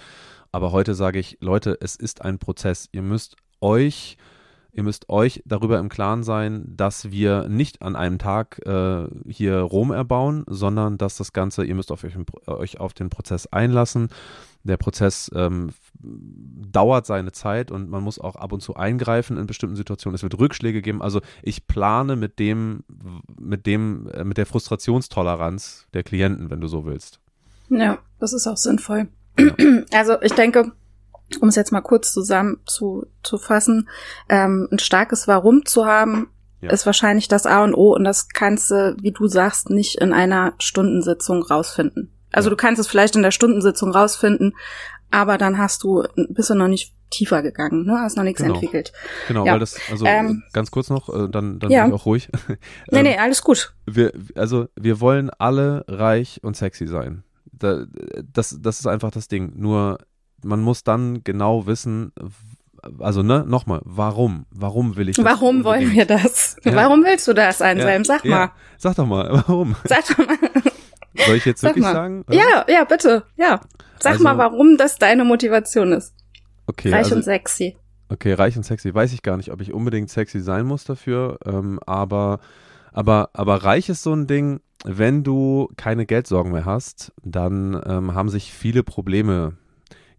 [0.51, 2.87] aber heute sage ich, Leute, es ist ein Prozess.
[2.93, 4.19] Ihr müsst euch
[4.75, 9.59] Ihr müsst euch darüber im Klaren sein, dass wir nicht an einem Tag äh, hier
[9.59, 12.15] Rom erbauen, sondern dass das Ganze, ihr müsst auf euch,
[12.47, 14.09] euch auf den Prozess einlassen.
[14.65, 19.47] Der Prozess ähm, dauert seine Zeit und man muss auch ab und zu eingreifen in
[19.47, 20.15] bestimmten Situationen.
[20.15, 21.03] Es wird Rückschläge geben.
[21.03, 22.85] Also ich plane mit dem,
[23.39, 27.21] mit dem, äh, mit der Frustrationstoleranz der Klienten, wenn du so willst.
[27.69, 29.09] Ja, das ist auch sinnvoll.
[29.39, 29.83] Ja.
[29.93, 30.73] Also ich denke,
[31.41, 33.89] um es jetzt mal kurz zusammen zu, zu fassen,
[34.29, 36.71] ähm, ein starkes Warum zu haben, ja.
[36.71, 40.13] ist wahrscheinlich das A und O und das kannst du, wie du sagst, nicht in
[40.13, 42.13] einer Stundensitzung rausfinden.
[42.33, 42.51] Also ja.
[42.51, 44.55] du kannst es vielleicht in der Stundensitzung rausfinden,
[45.11, 48.01] aber dann hast du, bist du noch nicht tiefer gegangen, ne?
[48.01, 48.55] Hast noch nichts genau.
[48.55, 48.93] entwickelt.
[49.29, 49.53] Genau, ja.
[49.53, 51.85] weil das, also ähm, ganz kurz noch, äh, dann, dann ja.
[51.85, 52.29] bin ich auch ruhig.
[52.49, 52.57] nee,
[52.99, 53.75] ähm, nee, alles gut.
[53.87, 57.23] Wir, also wir wollen alle reich und sexy sein.
[57.53, 57.85] Da,
[58.33, 59.53] das, das ist einfach das Ding.
[59.57, 59.99] Nur
[60.45, 62.13] man muss dann genau wissen,
[62.99, 64.47] also ne, nochmal, warum?
[64.51, 65.25] Warum will ich das?
[65.25, 65.65] Warum unbedingt?
[65.65, 66.57] wollen wir das?
[66.65, 66.75] Ja.
[66.75, 68.05] Warum willst du das, Anselm?
[68.05, 68.53] Sag mal.
[68.79, 69.77] Sag doch mal, warum?
[69.85, 70.39] Sag doch mal.
[71.27, 71.93] Soll ich jetzt Sag wirklich mal.
[71.93, 72.25] sagen?
[72.31, 73.25] Ja, ja, bitte.
[73.37, 73.61] Ja.
[74.01, 76.15] Sag also, mal, warum das deine Motivation ist.
[76.67, 76.91] Okay.
[76.91, 77.77] Reich also, und sexy.
[78.09, 78.95] Okay, reich und sexy.
[78.95, 82.41] Weiß ich gar nicht, ob ich unbedingt sexy sein muss dafür, ähm, aber,
[82.93, 88.15] aber, aber reich ist so ein Ding, wenn du keine Geldsorgen mehr hast, dann ähm,
[88.15, 89.57] haben sich viele Probleme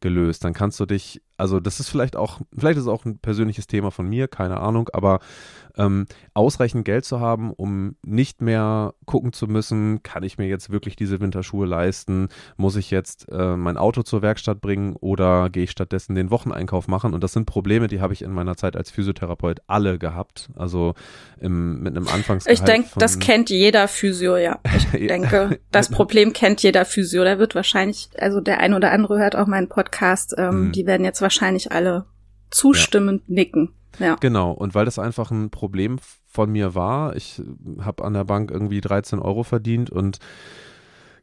[0.03, 0.43] gelöst.
[0.43, 3.65] Dann kannst du dich, also das ist vielleicht auch, vielleicht ist es auch ein persönliches
[3.65, 5.19] Thema von mir, keine Ahnung, aber
[5.77, 10.69] ähm, ausreichend Geld zu haben, um nicht mehr gucken zu müssen, kann ich mir jetzt
[10.69, 12.29] wirklich diese Winterschuhe leisten?
[12.57, 16.87] Muss ich jetzt äh, mein Auto zur Werkstatt bringen oder gehe ich stattdessen den Wocheneinkauf
[16.87, 17.13] machen?
[17.13, 20.49] Und das sind Probleme, die habe ich in meiner Zeit als Physiotherapeut alle gehabt.
[20.55, 20.93] Also
[21.39, 22.59] im, mit einem Anfangsgehalt.
[22.59, 24.59] Ich denke, das kennt jeder Physio, ja.
[24.93, 27.23] Ich denke, das Problem kennt jeder Physio.
[27.23, 30.71] Der wird wahrscheinlich, also der ein oder andere hört auch meinen Podcast, ähm, mhm.
[30.71, 32.05] die werden jetzt wahrscheinlich alle
[32.49, 33.35] zustimmend ja.
[33.35, 33.73] nicken.
[33.99, 34.15] Ja.
[34.19, 37.41] Genau, und weil das einfach ein Problem von mir war, ich
[37.79, 40.19] habe an der Bank irgendwie 13 Euro verdient und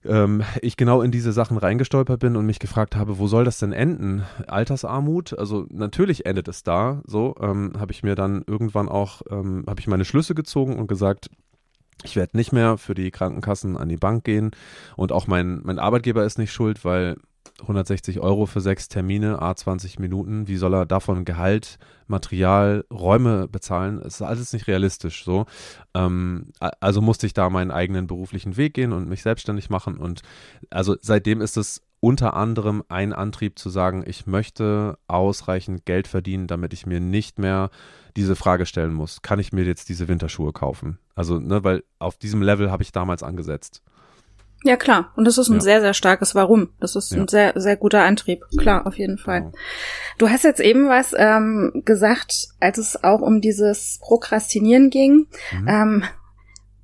[0.05, 3.59] ähm, ich genau in diese Sachen reingestolpert bin und mich gefragt habe, wo soll das
[3.59, 4.25] denn enden?
[4.47, 5.39] Altersarmut?
[5.39, 7.03] Also natürlich endet es da.
[7.07, 10.87] So ähm, habe ich mir dann irgendwann auch, ähm, habe ich meine Schlüsse gezogen und
[10.87, 11.29] gesagt,
[12.03, 14.53] ich werde nicht mehr für die Krankenkassen an die Bank gehen
[14.97, 17.17] und auch mein, mein Arbeitgeber ist nicht schuld, weil
[17.63, 20.49] 160 Euro für sechs Termine, a 20 Minuten.
[20.49, 24.01] Wie soll er davon Gehalt, Material, Räume bezahlen?
[24.03, 25.47] Das ist alles nicht realistisch so.
[25.95, 29.97] Ähm, also musste ich da meinen eigenen beruflichen Weg gehen und mich selbstständig machen.
[29.97, 30.23] Und
[30.71, 36.47] also seitdem ist es unter anderem ein Antrieb zu sagen, ich möchte ausreichend Geld verdienen,
[36.47, 37.71] damit ich mir nicht mehr
[38.17, 40.99] diese Frage stellen muss, kann ich mir jetzt diese Winterschuhe kaufen?
[41.15, 43.83] Also, ne, weil auf diesem Level habe ich damals angesetzt.
[44.63, 45.13] Ja, klar.
[45.17, 45.61] Und das ist ein ja.
[45.61, 46.71] sehr, sehr starkes Warum.
[46.81, 47.19] Das ist ja.
[47.19, 48.45] ein sehr, sehr guter Antrieb.
[48.59, 49.41] Klar, auf jeden Fall.
[49.41, 49.53] Genau.
[50.19, 55.27] Du hast jetzt eben was ähm, gesagt, als es auch um dieses Prokrastinieren ging.
[55.53, 55.69] Mhm.
[55.69, 56.05] Ähm,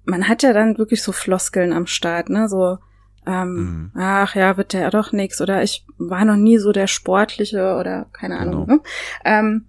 [0.05, 2.49] man hat ja dann wirklich so Floskeln am Start, ne?
[2.49, 2.79] So,
[3.27, 3.91] ähm, mhm.
[3.95, 5.41] ach ja, wird der ja doch nix.
[5.43, 8.67] Oder ich war noch nie so der Sportliche oder keine Ahnung.
[8.67, 8.77] Genau.
[8.77, 8.83] Ne?
[9.25, 9.67] Ähm,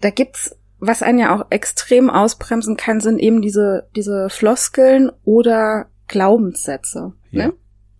[0.00, 5.88] da gibt's was einen ja auch extrem ausbremsen kann, sind eben diese, diese Floskeln oder
[6.10, 7.12] Glaubenssätze.
[7.30, 7.54] Ja, ne?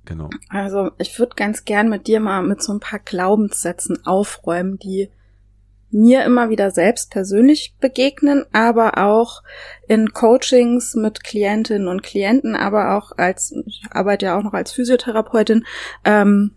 [0.05, 0.29] genau.
[0.49, 5.11] Also ich würde ganz gern mit dir mal mit so ein paar Glaubenssätzen aufräumen, die
[5.93, 9.43] mir immer wieder selbst persönlich begegnen, aber auch
[9.89, 14.73] in Coachings mit Klientinnen und Klienten, aber auch als, ich arbeite ja auch noch als
[14.73, 15.65] Physiotherapeutin,
[16.05, 16.53] ähm,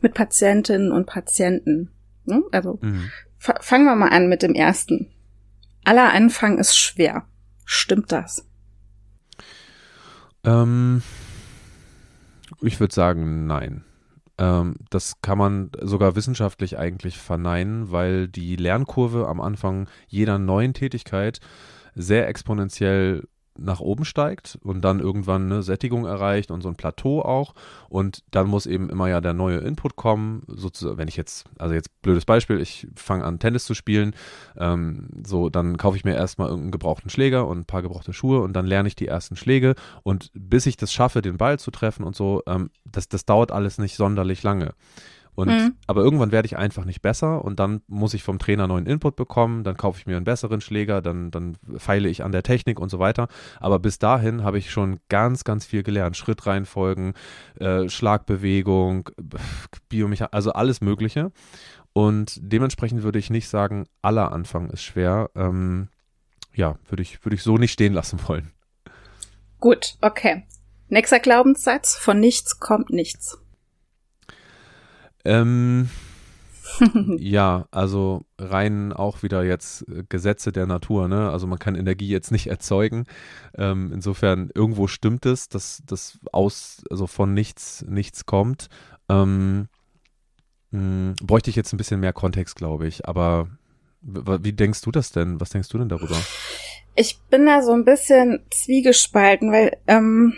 [0.00, 1.90] mit Patientinnen und Patienten.
[2.24, 2.42] Ne?
[2.52, 3.10] Also mhm.
[3.38, 5.10] fangen wir mal an mit dem ersten.
[5.84, 7.24] Aller Anfang ist schwer.
[7.64, 8.46] Stimmt das?
[10.44, 11.02] Ähm,
[12.60, 13.84] ich würde sagen, nein.
[14.36, 20.74] Ähm, das kann man sogar wissenschaftlich eigentlich verneinen, weil die Lernkurve am Anfang jeder neuen
[20.74, 21.40] Tätigkeit
[21.94, 27.22] sehr exponentiell nach oben steigt und dann irgendwann eine Sättigung erreicht und so ein Plateau
[27.22, 27.54] auch.
[27.88, 30.42] Und dann muss eben immer ja der neue Input kommen.
[30.46, 34.14] Sozusagen, wenn ich jetzt, also jetzt blödes Beispiel, ich fange an Tennis zu spielen,
[34.56, 38.40] ähm, so dann kaufe ich mir erstmal irgendeinen gebrauchten Schläger und ein paar gebrauchte Schuhe
[38.40, 39.74] und dann lerne ich die ersten Schläge.
[40.02, 43.52] Und bis ich das schaffe, den Ball zu treffen und so, ähm, das, das dauert
[43.52, 44.74] alles nicht sonderlich lange.
[45.34, 45.74] Und mhm.
[45.86, 49.16] aber irgendwann werde ich einfach nicht besser und dann muss ich vom Trainer neuen Input
[49.16, 52.78] bekommen, dann kaufe ich mir einen besseren Schläger, dann, dann feile ich an der Technik
[52.78, 53.28] und so weiter.
[53.58, 56.16] Aber bis dahin habe ich schon ganz, ganz viel gelernt.
[56.16, 57.14] Schrittreihenfolgen,
[57.58, 59.10] äh, Schlagbewegung,
[59.88, 61.32] Biomechanik, also alles Mögliche.
[61.92, 65.30] Und dementsprechend würde ich nicht sagen, aller Anfang ist schwer.
[65.34, 65.88] Ähm,
[66.52, 68.52] ja, würde ich, würde ich so nicht stehen lassen wollen.
[69.60, 70.44] Gut, okay.
[70.88, 73.38] Nächster Glaubenssatz, von nichts kommt nichts.
[75.24, 75.88] Ähm,
[77.18, 81.30] ja, also rein auch wieder jetzt äh, Gesetze der Natur, ne?
[81.30, 83.06] Also man kann Energie jetzt nicht erzeugen.
[83.56, 88.68] Ähm, insofern irgendwo stimmt es, dass das aus, also von nichts, nichts kommt.
[89.08, 89.68] Ähm,
[90.70, 93.06] mh, hm, bräuchte ich jetzt ein bisschen mehr Kontext, glaube ich.
[93.06, 93.48] Aber
[94.02, 95.40] wie denkst du das denn?
[95.40, 96.16] Was denkst du denn darüber?
[96.94, 100.34] Ich bin da so ein bisschen zwiegespalten, weil ähm,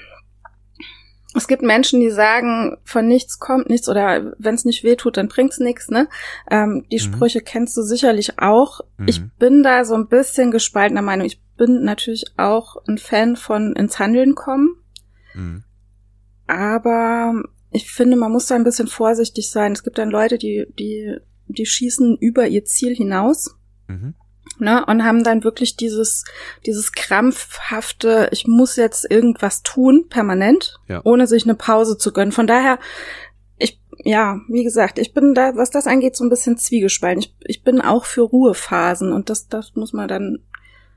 [1.37, 5.17] es gibt Menschen, die sagen, von nichts kommt nichts oder wenn es nicht weh tut,
[5.17, 5.89] dann bringt's nichts.
[5.89, 6.09] Ne?
[6.51, 7.01] Ähm, die mhm.
[7.01, 8.81] Sprüche kennst du sicherlich auch.
[8.99, 9.09] Mhm.
[9.09, 11.27] Ich bin da so ein bisschen gespaltener Meinung.
[11.27, 14.77] Ich bin natürlich auch ein Fan von ins Handeln kommen.
[15.35, 15.65] Mhm.
[16.47, 19.73] Aber ich finde, man muss da ein bisschen vorsichtig sein.
[19.73, 23.57] Es gibt dann Leute, die, die, die schießen über ihr Ziel hinaus.
[24.59, 26.25] Ne, und haben dann wirklich dieses,
[26.65, 31.03] dieses krampfhafte, ich muss jetzt irgendwas tun, permanent, ja.
[31.05, 32.33] ohne sich eine Pause zu gönnen.
[32.33, 32.79] Von daher,
[33.59, 37.21] ich, ja, wie gesagt, ich bin da, was das angeht, so ein bisschen zwiegespalten.
[37.21, 40.39] Ich, ich bin auch für Ruhephasen und das, das muss man dann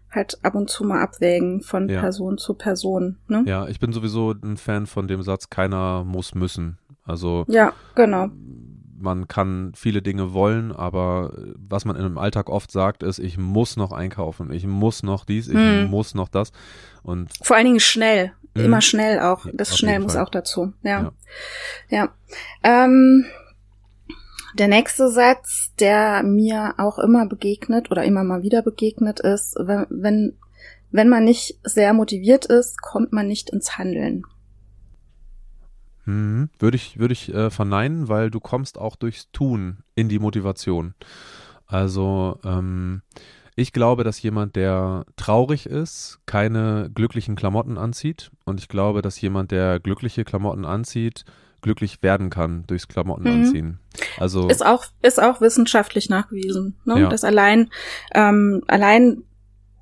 [0.10, 2.00] halt ab und zu mal abwägen von ja.
[2.00, 3.18] Person zu Person.
[3.28, 3.44] Ne?
[3.46, 6.78] Ja, ich bin sowieso ein Fan von dem Satz, keiner muss müssen.
[7.04, 8.30] Also ja, genau
[9.02, 13.38] man kann viele Dinge wollen, aber was man in einem Alltag oft sagt, ist, ich
[13.38, 15.90] muss noch einkaufen, ich muss noch dies, ich hm.
[15.90, 16.52] muss noch das.
[17.04, 18.64] Und vor allen Dingen schnell, mh.
[18.64, 19.46] immer schnell auch.
[19.54, 20.74] Das schnell muss auch dazu.
[20.84, 21.12] Ja,
[21.90, 21.98] ja.
[21.98, 22.10] ja.
[22.64, 23.26] Ähm,
[24.58, 29.86] der nächste Satz, der mir auch immer begegnet oder immer mal wieder begegnet ist, wenn,
[29.90, 30.38] wenn,
[30.92, 34.24] wenn man nicht sehr motiviert ist, kommt man nicht ins Handeln.
[36.10, 36.50] Mhm.
[36.58, 40.96] Würde ich, würde ich äh, verneinen, weil du kommst auch durchs Tun in die Motivation.
[41.68, 43.04] Also ähm,
[43.56, 48.32] ich glaube, dass jemand, der traurig ist, keine glücklichen Klamotten anzieht.
[48.46, 51.26] Und ich glaube, dass jemand, der glückliche Klamotten anzieht,
[51.62, 53.44] glücklich werden kann durchs Klamotten mhm.
[53.44, 53.80] anziehen.
[54.18, 57.02] Also ist auch ist auch wissenschaftlich nachgewiesen, ne?
[57.02, 57.10] ja.
[57.10, 57.70] dass allein
[58.16, 59.24] ähm, allein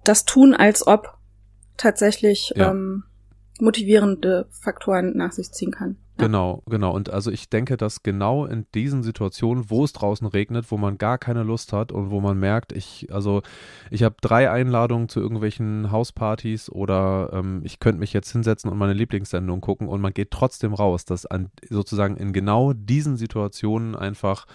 [0.04, 1.18] das Tun als ob
[1.78, 2.72] tatsächlich ja.
[2.72, 3.04] ähm,
[3.60, 5.98] motivierende Faktoren nach sich ziehen kann.
[6.18, 6.92] Genau, genau.
[6.92, 10.98] Und also ich denke, dass genau in diesen Situationen, wo es draußen regnet, wo man
[10.98, 13.42] gar keine Lust hat und wo man merkt, ich, also
[13.92, 18.78] ich habe drei Einladungen zu irgendwelchen Hauspartys oder ähm, ich könnte mich jetzt hinsetzen und
[18.78, 23.96] meine Lieblingssendung gucken und man geht trotzdem raus, dass an, sozusagen in genau diesen Situationen
[23.96, 24.48] einfach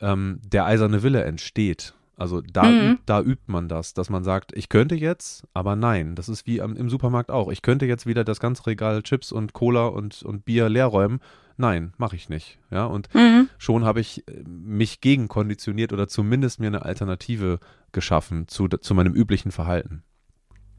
[0.00, 1.94] ähm, der eiserne Wille entsteht.
[2.16, 2.92] Also da, mhm.
[2.92, 6.14] übt, da übt man das, dass man sagt, ich könnte jetzt, aber nein.
[6.14, 7.50] Das ist wie am, im Supermarkt auch.
[7.50, 11.20] Ich könnte jetzt wieder das ganze Regal Chips und Cola und, und Bier leer räumen.
[11.58, 12.58] Nein, mache ich nicht.
[12.70, 13.48] Ja, und mhm.
[13.58, 17.58] schon habe ich äh, mich gegenkonditioniert oder zumindest mir eine Alternative
[17.92, 20.02] geschaffen zu, zu meinem üblichen Verhalten.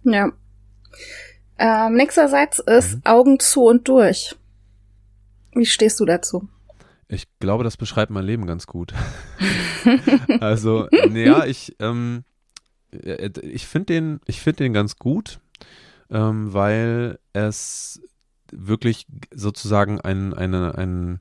[0.03, 0.31] Ja.
[1.59, 3.01] Ähm, nächster Satz ist mhm.
[3.05, 4.35] Augen zu und durch.
[5.53, 6.47] Wie stehst du dazu?
[7.09, 8.93] Ich glaube, das beschreibt mein Leben ganz gut.
[10.39, 12.23] also, naja, ich, ähm,
[12.91, 15.39] äh, ich finde den, ich finde den ganz gut,
[16.09, 18.01] ähm, weil es
[18.51, 21.19] wirklich sozusagen ein, eine, ein,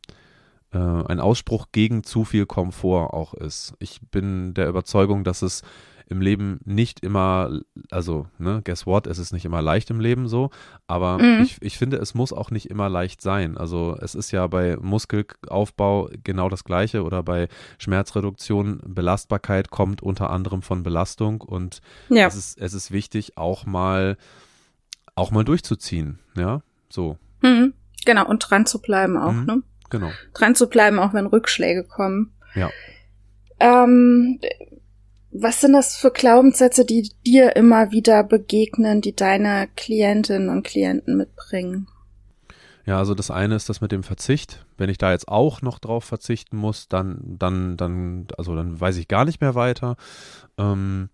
[0.72, 3.74] äh, ein Ausspruch gegen zu viel Komfort auch ist.
[3.78, 5.62] Ich bin der Überzeugung, dass es
[6.08, 10.28] im Leben nicht immer, also, ne, guess what, es ist nicht immer leicht im Leben
[10.28, 10.50] so,
[10.86, 11.42] aber mhm.
[11.42, 13.56] ich, ich finde, es muss auch nicht immer leicht sein.
[13.56, 20.30] Also es ist ja bei Muskelaufbau genau das Gleiche oder bei Schmerzreduktion, Belastbarkeit kommt unter
[20.30, 22.26] anderem von Belastung und ja.
[22.26, 24.16] es, ist, es ist wichtig, auch mal,
[25.16, 27.18] auch mal durchzuziehen, ja, so.
[27.42, 27.74] Mhm.
[28.04, 29.44] Genau, und dran zu bleiben auch, mhm.
[29.44, 29.62] ne?
[29.90, 30.10] Genau.
[30.34, 32.32] Dran zu bleiben, auch wenn Rückschläge kommen.
[32.54, 32.70] Ja.
[33.60, 34.40] Ähm,
[35.30, 41.16] was sind das für Glaubenssätze, die dir immer wieder begegnen, die deine Klientinnen und Klienten
[41.16, 41.88] mitbringen?
[42.86, 44.64] Ja, also das eine ist das mit dem Verzicht.
[44.78, 48.96] Wenn ich da jetzt auch noch drauf verzichten muss, dann, dann, dann, also dann weiß
[48.98, 49.96] ich gar nicht mehr weiter.
[50.56, 51.10] Ähm,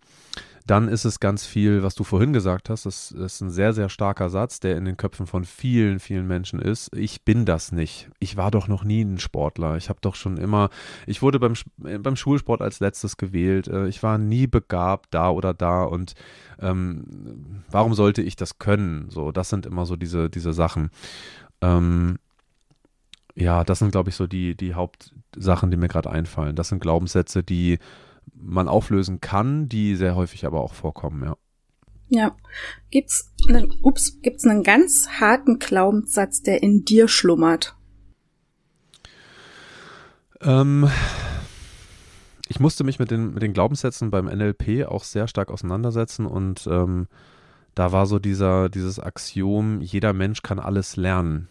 [0.67, 2.87] dann ist es ganz viel, was du vorhin gesagt hast.
[2.87, 6.61] Das, ist ein sehr, sehr starker Satz, der in den Köpfen von vielen, vielen Menschen
[6.61, 6.95] ist.
[6.95, 8.09] Ich bin das nicht.
[8.19, 9.77] Ich war doch noch nie ein Sportler.
[9.77, 10.71] Ich habe doch schon immer,
[11.07, 13.69] ich wurde beim, äh, beim Schulsport als letztes gewählt.
[13.69, 16.15] Äh, ich war nie begabt da oder da und
[16.61, 19.11] ähm, warum sollte ich das können?
[19.11, 20.91] So, das sind immer so diese, diese Sachen.
[21.61, 22.19] Ähm,
[23.35, 26.57] ja, das sind, glaube ich, so die, die Hauptsachen, die mir gerade einfallen.
[26.57, 27.79] Das sind Glaubenssätze, die
[28.43, 31.37] man auflösen kann, die sehr häufig aber auch vorkommen, ja.
[32.09, 32.37] Ja.
[32.91, 37.75] Gibt's einen, ups, gibt's einen ganz harten Glaubenssatz, der in dir schlummert?
[40.43, 40.91] Ähm,
[42.49, 46.67] ich musste mich mit den, mit den Glaubenssätzen beim NLP auch sehr stark auseinandersetzen und
[46.67, 47.09] ähm,
[47.75, 51.49] da war so dieser, dieses Axiom, jeder Mensch kann alles lernen.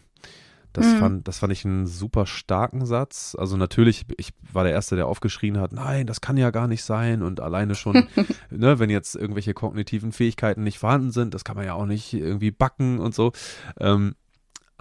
[0.73, 0.99] Das, mhm.
[0.99, 3.35] fand, das fand ich einen super starken Satz.
[3.37, 6.83] Also natürlich, ich war der Erste, der aufgeschrien hat, nein, das kann ja gar nicht
[6.83, 7.21] sein.
[7.21, 8.07] Und alleine schon,
[8.49, 12.13] ne, wenn jetzt irgendwelche kognitiven Fähigkeiten nicht vorhanden sind, das kann man ja auch nicht
[12.13, 13.33] irgendwie backen und so.
[13.79, 14.15] Ähm,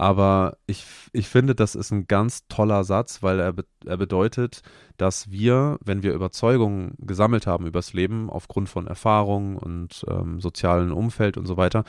[0.01, 3.53] aber ich, ich finde, das ist ein ganz toller Satz, weil er,
[3.85, 4.61] er bedeutet,
[4.97, 10.91] dass wir, wenn wir Überzeugungen gesammelt haben übers Leben, aufgrund von Erfahrungen und ähm, sozialen
[10.91, 11.83] Umfeld und so weiter,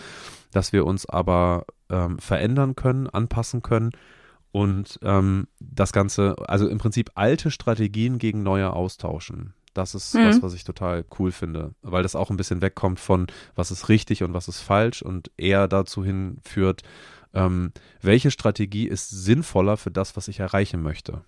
[0.50, 3.92] dass wir uns aber ähm, verändern können, anpassen können
[4.50, 9.54] und ähm, das Ganze, also im Prinzip alte Strategien gegen neue austauschen.
[9.74, 10.26] Das ist mhm.
[10.26, 13.88] was, was ich total cool finde, weil das auch ein bisschen wegkommt von, was ist
[13.88, 16.82] richtig und was ist falsch und eher dazu hinführt,
[17.32, 21.22] ähm, welche Strategie ist sinnvoller für das, was ich erreichen möchte.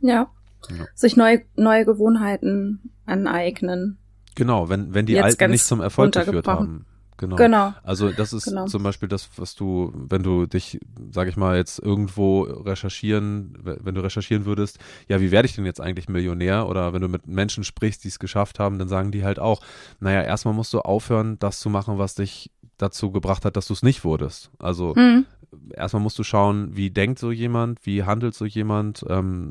[0.00, 0.30] Ja.
[0.68, 0.86] ja.
[0.94, 3.98] Sich neue, neue Gewohnheiten aneignen.
[4.34, 6.86] Genau, wenn, wenn die Jetzt alten nicht zum Erfolg geführt haben.
[7.20, 7.36] Genau.
[7.36, 7.74] genau.
[7.82, 8.64] Also das ist genau.
[8.64, 10.80] zum Beispiel das, was du, wenn du dich,
[11.10, 15.66] sage ich mal, jetzt irgendwo recherchieren, wenn du recherchieren würdest, ja, wie werde ich denn
[15.66, 16.66] jetzt eigentlich Millionär?
[16.66, 19.60] Oder wenn du mit Menschen sprichst, die es geschafft haben, dann sagen die halt auch,
[20.00, 23.74] naja, erstmal musst du aufhören, das zu machen, was dich dazu gebracht hat, dass du
[23.74, 24.50] es nicht wurdest.
[24.58, 25.26] Also mhm.
[25.74, 29.50] erstmal musst du schauen, wie denkt so jemand, wie handelt so jemand, ähm,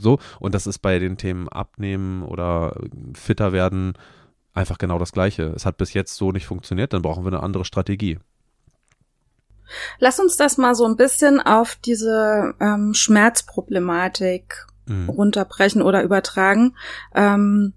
[0.00, 0.18] so.
[0.40, 2.74] Und das ist bei den Themen Abnehmen oder
[3.12, 3.92] fitter werden
[4.56, 5.52] einfach genau das Gleiche.
[5.54, 8.18] Es hat bis jetzt so nicht funktioniert, dann brauchen wir eine andere Strategie.
[9.98, 15.10] Lass uns das mal so ein bisschen auf diese ähm, Schmerzproblematik mhm.
[15.10, 16.76] runterbrechen oder übertragen.
[17.14, 17.72] Ähm,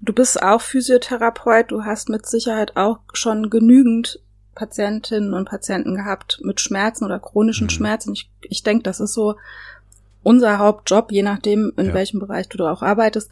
[0.00, 4.20] du bist auch Physiotherapeut, du hast mit Sicherheit auch schon genügend
[4.54, 7.70] Patientinnen und Patienten gehabt mit Schmerzen oder chronischen mhm.
[7.70, 8.12] Schmerzen.
[8.12, 9.36] Ich, ich denke, das ist so
[10.22, 11.94] unser Hauptjob, je nachdem, in ja.
[11.94, 13.30] welchem Bereich du da auch arbeitest.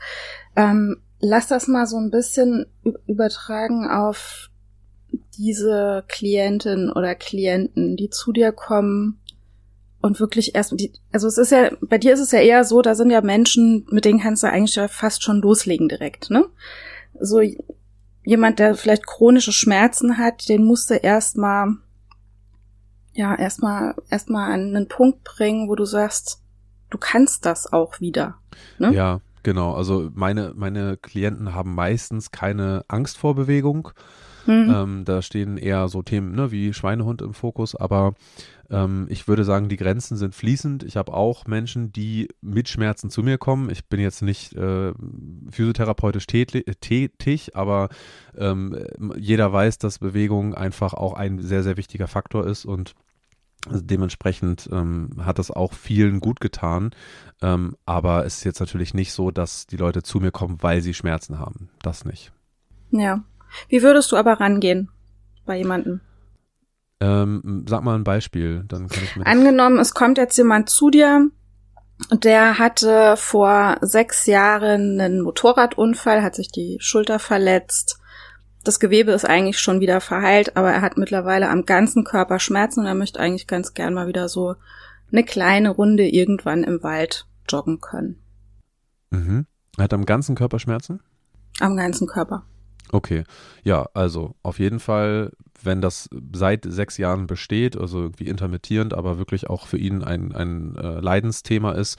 [0.55, 2.67] Ähm, lass das mal so ein bisschen
[3.07, 4.51] übertragen auf
[5.37, 9.19] diese Klientin oder Klienten, die zu dir kommen
[10.01, 12.83] und wirklich erst, die, also es ist ja, bei dir ist es ja eher so,
[12.83, 16.45] da sind ja Menschen, mit denen kannst du eigentlich ja fast schon loslegen direkt, ne?
[17.19, 17.41] So
[18.25, 21.77] jemand, der vielleicht chronische Schmerzen hat, den musst du erstmal,
[23.15, 26.43] ja, erstmal, erstmal an einen Punkt bringen, wo du sagst,
[26.91, 28.37] du kannst das auch wieder,
[28.79, 28.93] ne?
[28.93, 33.91] Ja, Genau, also meine, meine Klienten haben meistens keine Angst vor Bewegung.
[34.47, 34.75] Mhm.
[34.75, 38.15] Ähm, da stehen eher so Themen ne, wie Schweinehund im Fokus, aber
[38.71, 40.83] ähm, ich würde sagen, die Grenzen sind fließend.
[40.83, 43.69] Ich habe auch Menschen, die mit Schmerzen zu mir kommen.
[43.71, 44.93] Ich bin jetzt nicht äh,
[45.51, 47.91] physiotherapeutisch tätig, aber
[48.37, 48.79] ähm,
[49.19, 52.95] jeder weiß, dass Bewegung einfach auch ein sehr, sehr wichtiger Faktor ist und
[53.67, 56.91] also dementsprechend ähm, hat das auch vielen gut getan.
[57.43, 60.81] Ähm, aber es ist jetzt natürlich nicht so, dass die Leute zu mir kommen, weil
[60.81, 61.71] sie Schmerzen haben.
[61.83, 62.33] Das nicht.
[62.91, 63.25] Ja.
[63.69, 64.91] Wie würdest du aber rangehen
[65.47, 66.01] bei jemandem?
[67.01, 69.27] Ähm, sag mal ein Beispiel, dann kann ich mir.
[69.27, 71.29] Angenommen, es kommt jetzt jemand zu dir,
[72.13, 77.99] der hatte vor sechs Jahren einen Motorradunfall, hat sich die Schulter verletzt
[78.65, 82.81] das Gewebe ist eigentlich schon wieder verheilt, aber er hat mittlerweile am ganzen Körper Schmerzen
[82.81, 84.57] und er möchte eigentlich ganz gern mal wieder so
[85.13, 88.17] eine kleine Runde irgendwann im Wald joggen können.
[89.11, 89.47] Mhm.
[89.77, 91.01] Er hat am ganzen Körper Schmerzen?
[91.61, 92.45] Am ganzen Körper.
[92.91, 93.25] Okay,
[93.63, 99.19] ja, also auf jeden Fall, wenn das seit sechs Jahren besteht, also irgendwie intermittierend, aber
[99.19, 101.99] wirklich auch für ihn ein, ein äh, Leidensthema ist,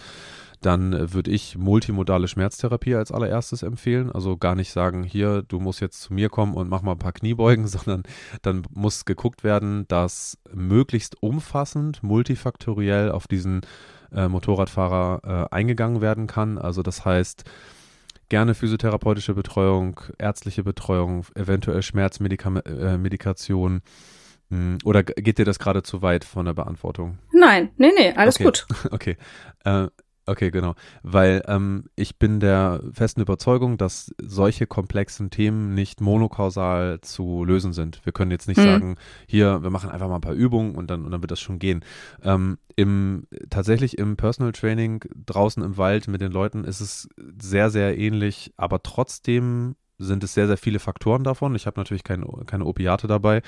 [0.66, 4.12] dann würde ich multimodale Schmerztherapie als allererstes empfehlen.
[4.12, 7.00] Also gar nicht sagen, hier, du musst jetzt zu mir kommen und mach mal ein
[7.00, 8.04] paar Kniebeugen, sondern
[8.42, 13.62] dann muss geguckt werden, dass möglichst umfassend, multifaktoriell auf diesen
[14.12, 16.58] äh, Motorradfahrer äh, eingegangen werden kann.
[16.58, 17.44] Also das heißt,
[18.30, 23.78] gerne physiotherapeutische Betreuung, ärztliche Betreuung, eventuell Schmerzmedikation.
[23.78, 23.82] Äh,
[24.50, 27.18] hm, oder geht dir das gerade zu weit von der Beantwortung?
[27.32, 28.44] Nein, nee, nee, alles okay.
[28.46, 28.66] gut.
[28.92, 29.18] Okay.
[29.64, 29.88] Äh,
[30.28, 30.74] Okay, genau.
[31.04, 37.74] Weil ähm, ich bin der festen Überzeugung, dass solche komplexen Themen nicht monokausal zu lösen
[37.74, 38.04] sind.
[38.06, 38.64] Wir können jetzt nicht mhm.
[38.64, 38.96] sagen,
[39.28, 41.60] hier, wir machen einfach mal ein paar Übungen und dann, und dann wird das schon
[41.60, 41.86] gehen.
[42.24, 47.08] Ähm, im, tatsächlich im Personal Training draußen im Wald mit den Leuten ist es
[47.40, 51.56] sehr, sehr ähnlich, aber trotzdem sind es sehr, sehr viele Faktoren davon.
[51.56, 53.42] Ich habe natürlich kein, keine Opiate dabei,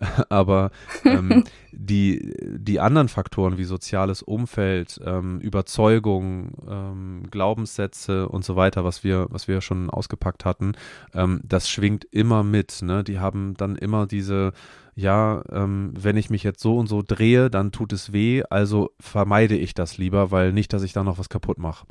[0.28, 0.70] aber
[1.04, 8.84] ähm, die, die anderen Faktoren wie soziales Umfeld, ähm, Überzeugung, ähm, Glaubenssätze und so weiter,
[8.84, 10.72] was wir, was wir schon ausgepackt hatten,
[11.14, 12.82] ähm, das schwingt immer mit.
[12.82, 13.04] Ne?
[13.04, 14.52] Die haben dann immer diese
[14.98, 18.90] ja, ähm, wenn ich mich jetzt so und so drehe, dann tut es weh, also
[18.98, 21.86] vermeide ich das lieber, weil nicht, dass ich da noch was kaputt mache.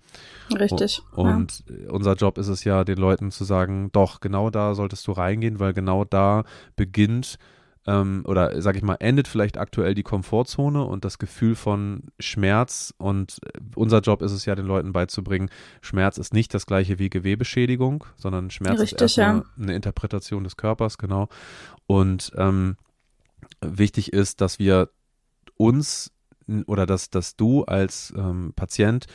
[0.57, 1.03] Richtig.
[1.15, 1.91] Und, ja.
[1.91, 5.59] unser Job ist es ja, den Leuten zu sagen, doch, genau da solltest du reingehen,
[5.59, 7.37] weil genau da beginnt
[7.85, 12.91] ähm, oder sag ich mal, endet vielleicht aktuell die Komfortzone und das Gefühl von Schmerz.
[12.97, 13.39] Und
[13.75, 15.51] unser Job ist es ja, den Leuten beizubringen,
[15.81, 19.43] Schmerz ist nicht das gleiche wie Gewebeschädigung, sondern Schmerz Richtig, ist erstmal ja.
[19.61, 21.27] eine Interpretation des Körpers, genau.
[21.85, 22.77] Und ähm,
[23.61, 24.89] wichtig ist, dass wir
[25.57, 26.11] uns
[26.67, 29.07] oder dass, dass du als ähm, Patient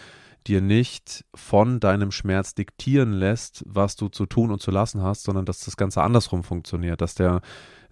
[0.47, 5.25] dir nicht von deinem Schmerz diktieren lässt, was du zu tun und zu lassen hast,
[5.25, 7.41] sondern dass das Ganze andersrum funktioniert, dass der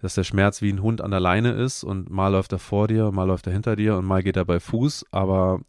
[0.01, 2.87] dass der Schmerz wie ein Hund an der Leine ist und mal läuft er vor
[2.87, 5.59] dir, mal läuft er hinter dir und mal geht er bei Fuß, aber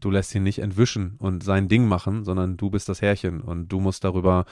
[0.00, 3.68] du lässt ihn nicht entwischen und sein Ding machen, sondern du bist das Härchen und
[3.68, 4.44] du musst darüber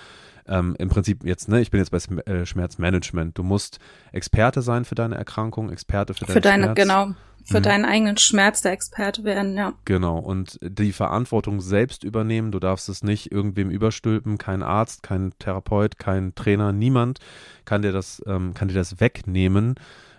[0.46, 3.38] ähm, im Prinzip jetzt, ne, ich bin jetzt bei äh, Schmerzmanagement.
[3.38, 3.78] Du musst
[4.12, 6.76] Experte sein für deine Erkrankung, Experte für, für deine, Schmerz.
[6.76, 7.14] genau,
[7.44, 7.62] für Mhm.
[7.62, 9.72] deinen eigenen Schmerz der Experte werden, ja.
[9.84, 12.52] Genau, und die Verantwortung selbst übernehmen.
[12.52, 17.18] Du darfst es nicht irgendwem überstülpen, kein Arzt, kein Therapeut, kein Trainer, niemand
[17.64, 19.74] kann dir das, ähm, kann dir das wegnehmen.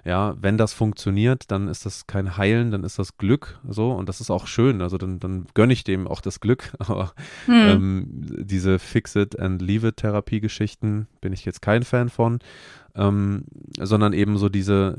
[0.06, 4.10] Ja, wenn das funktioniert, dann ist das kein Heilen, dann ist das Glück so und
[4.10, 4.82] das ist auch schön.
[4.82, 6.74] Also dann, dann gönne ich dem auch das Glück.
[6.80, 7.14] Aber
[7.46, 7.54] Hm.
[7.54, 12.40] ähm, diese Fix-it and Leave-it-Therapie-Geschichten bin ich jetzt kein Fan von,
[12.96, 13.46] ähm,
[13.80, 14.98] sondern eben so diese,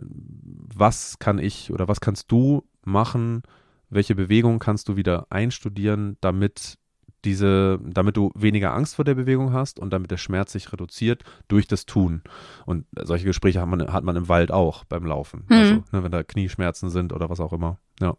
[0.75, 3.43] was kann ich oder was kannst du machen,
[3.91, 6.79] welche Bewegung kannst du wieder einstudieren, damit
[7.25, 11.25] diese, damit du weniger Angst vor der Bewegung hast und damit der Schmerz sich reduziert
[11.49, 12.23] durch das Tun.
[12.67, 15.45] Und solche Gespräche hat man, hat man im Wald auch beim Laufen.
[15.49, 15.57] Mhm.
[15.57, 17.79] Also, ne, wenn da Knieschmerzen sind oder was auch immer.
[18.01, 18.17] Ja,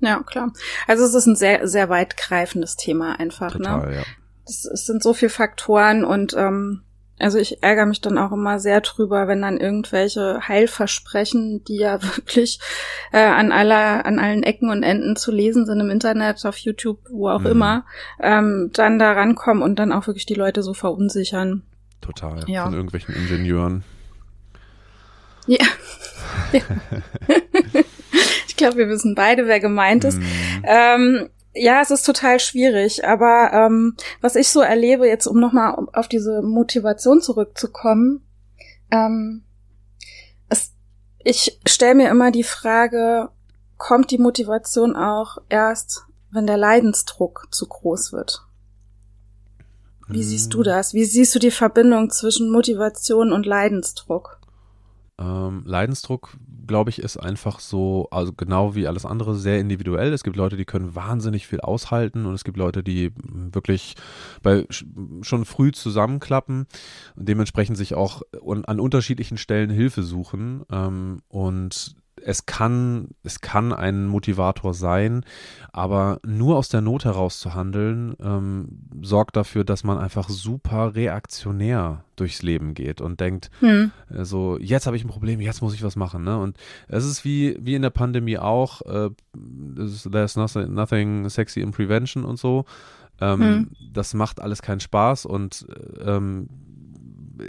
[0.00, 0.52] Ja, klar.
[0.86, 3.64] Also es ist ein sehr, sehr weitgreifendes Thema einfach, ne?
[3.64, 4.02] total, ja.
[4.46, 6.82] Es, es sind so viele Faktoren und ähm,
[7.18, 12.02] also ich ärgere mich dann auch immer sehr drüber, wenn dann irgendwelche Heilversprechen, die ja
[12.16, 12.60] wirklich
[13.12, 16.98] äh, an aller, an allen Ecken und Enden zu lesen sind im Internet, auf YouTube,
[17.10, 17.46] wo auch Mhm.
[17.46, 17.84] immer,
[18.20, 21.62] ähm, dann da rankommen und dann auch wirklich die Leute so verunsichern.
[22.00, 22.44] Total.
[22.46, 22.64] Ja.
[22.64, 23.84] Von irgendwelchen Ingenieuren.
[25.46, 25.64] Ja.
[26.52, 26.60] ja.
[28.46, 30.18] ich glaube, wir wissen beide, wer gemeint ist.
[30.18, 30.26] Mhm.
[30.64, 31.28] Ähm,
[31.58, 36.08] ja, es ist total schwierig, aber ähm, was ich so erlebe, jetzt um nochmal auf
[36.08, 38.22] diese Motivation zurückzukommen,
[38.90, 39.44] ähm,
[40.48, 40.72] es,
[41.22, 43.30] ich stelle mir immer die Frage,
[43.76, 48.44] kommt die Motivation auch erst, wenn der Leidensdruck zu groß wird?
[50.08, 50.94] Wie siehst du das?
[50.94, 54.40] Wie siehst du die Verbindung zwischen Motivation und Leidensdruck?
[55.18, 56.36] Ähm, Leidensdruck,
[56.68, 60.12] glaube ich, ist einfach so, also genau wie alles andere, sehr individuell.
[60.12, 63.94] Es gibt Leute, die können wahnsinnig viel aushalten und es gibt Leute, die mm, wirklich
[64.42, 64.84] bei sch-
[65.24, 66.66] schon früh zusammenklappen
[67.16, 70.62] und dementsprechend sich auch an unterschiedlichen Stellen Hilfe suchen.
[70.70, 75.24] Ähm, und es kann, es kann ein Motivator sein,
[75.72, 80.94] aber nur aus der Not heraus zu handeln, ähm, sorgt dafür, dass man einfach super
[80.94, 83.92] reaktionär durchs Leben geht und denkt, Hm.
[84.08, 86.24] also jetzt habe ich ein Problem, jetzt muss ich was machen.
[86.24, 86.38] Ne?
[86.38, 86.56] Und
[86.88, 89.10] es ist wie, wie in der Pandemie auch, äh,
[90.10, 92.64] there's nothing, nothing sexy in prevention und so.
[93.20, 93.70] Ähm, Hm.
[93.92, 95.66] Das macht alles keinen Spaß und
[96.04, 96.48] ähm,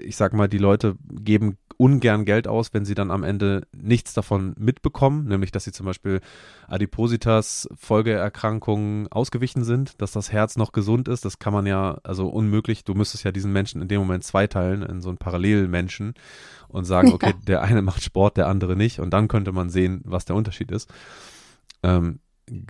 [0.04, 4.14] ich sag mal, die Leute geben ungern Geld aus, wenn sie dann am Ende nichts
[4.14, 6.20] davon mitbekommen, nämlich dass sie zum Beispiel
[6.68, 11.24] Adipositas, Folgeerkrankungen ausgewichen sind, dass das Herz noch gesund ist.
[11.24, 14.84] Das kann man ja, also unmöglich, du müsstest ja diesen Menschen in dem Moment zweiteilen
[14.84, 16.16] in so einen Parallelmenschen
[16.68, 20.02] und sagen, okay, der eine macht Sport, der andere nicht und dann könnte man sehen,
[20.04, 20.94] was der Unterschied ist.
[21.82, 22.20] Ähm,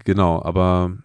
[0.05, 0.95] genau, aber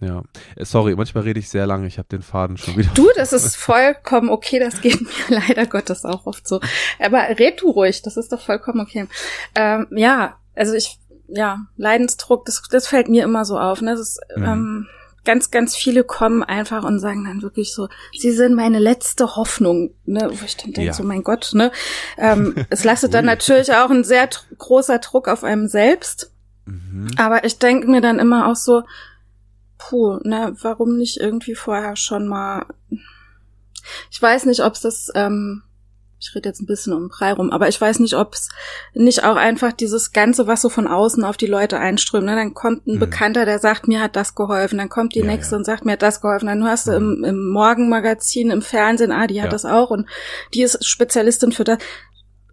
[0.00, 0.22] ja,
[0.56, 2.90] Äh, sorry, manchmal rede ich sehr lange, ich habe den Faden schon wieder.
[2.94, 5.08] Du, das ist vollkommen okay, das geht mir
[5.48, 6.60] leider Gottes auch oft so.
[6.98, 9.06] Aber red du ruhig, das ist doch vollkommen okay.
[9.54, 13.80] Ähm, ja, also ich, ja, Leidensdruck, das, das fällt mir immer so auf.
[13.82, 13.90] Ne?
[13.92, 14.44] Das ist, Mhm.
[14.44, 14.86] ähm,
[15.24, 19.90] ganz, ganz viele kommen einfach und sagen dann wirklich so, sie sind meine letzte Hoffnung.
[20.06, 20.30] Ne?
[20.32, 20.92] Wo ich dann denke, Ja.
[20.94, 21.70] so mein Gott, ne?
[22.16, 26.32] Ähm, es lastet dann natürlich auch ein sehr großer Druck auf einem selbst.
[26.64, 27.08] Mhm.
[27.18, 28.84] Aber ich denke mir dann immer auch so,
[29.78, 32.66] puh, ne, warum nicht irgendwie vorher schon mal.
[34.10, 35.62] Ich weiß nicht, ob es das, ähm,
[36.20, 38.48] ich rede jetzt ein bisschen um Brei rum, aber ich weiß nicht, ob es
[38.92, 42.26] nicht auch einfach dieses Ganze, was so von außen auf die Leute einströmt.
[42.26, 42.34] Ne?
[42.34, 42.98] Dann kommt ein Mhm.
[42.98, 45.58] Bekannter, der sagt, mir hat das geholfen, dann kommt die Ja, nächste ja.
[45.58, 46.46] und sagt, mir hat das geholfen.
[46.48, 46.96] Dann hörst du Mhm.
[46.96, 49.52] im, im Morgenmagazin, im Fernsehen, ah, die hat Ja.
[49.52, 50.06] das auch und
[50.54, 51.78] die ist Spezialistin für das.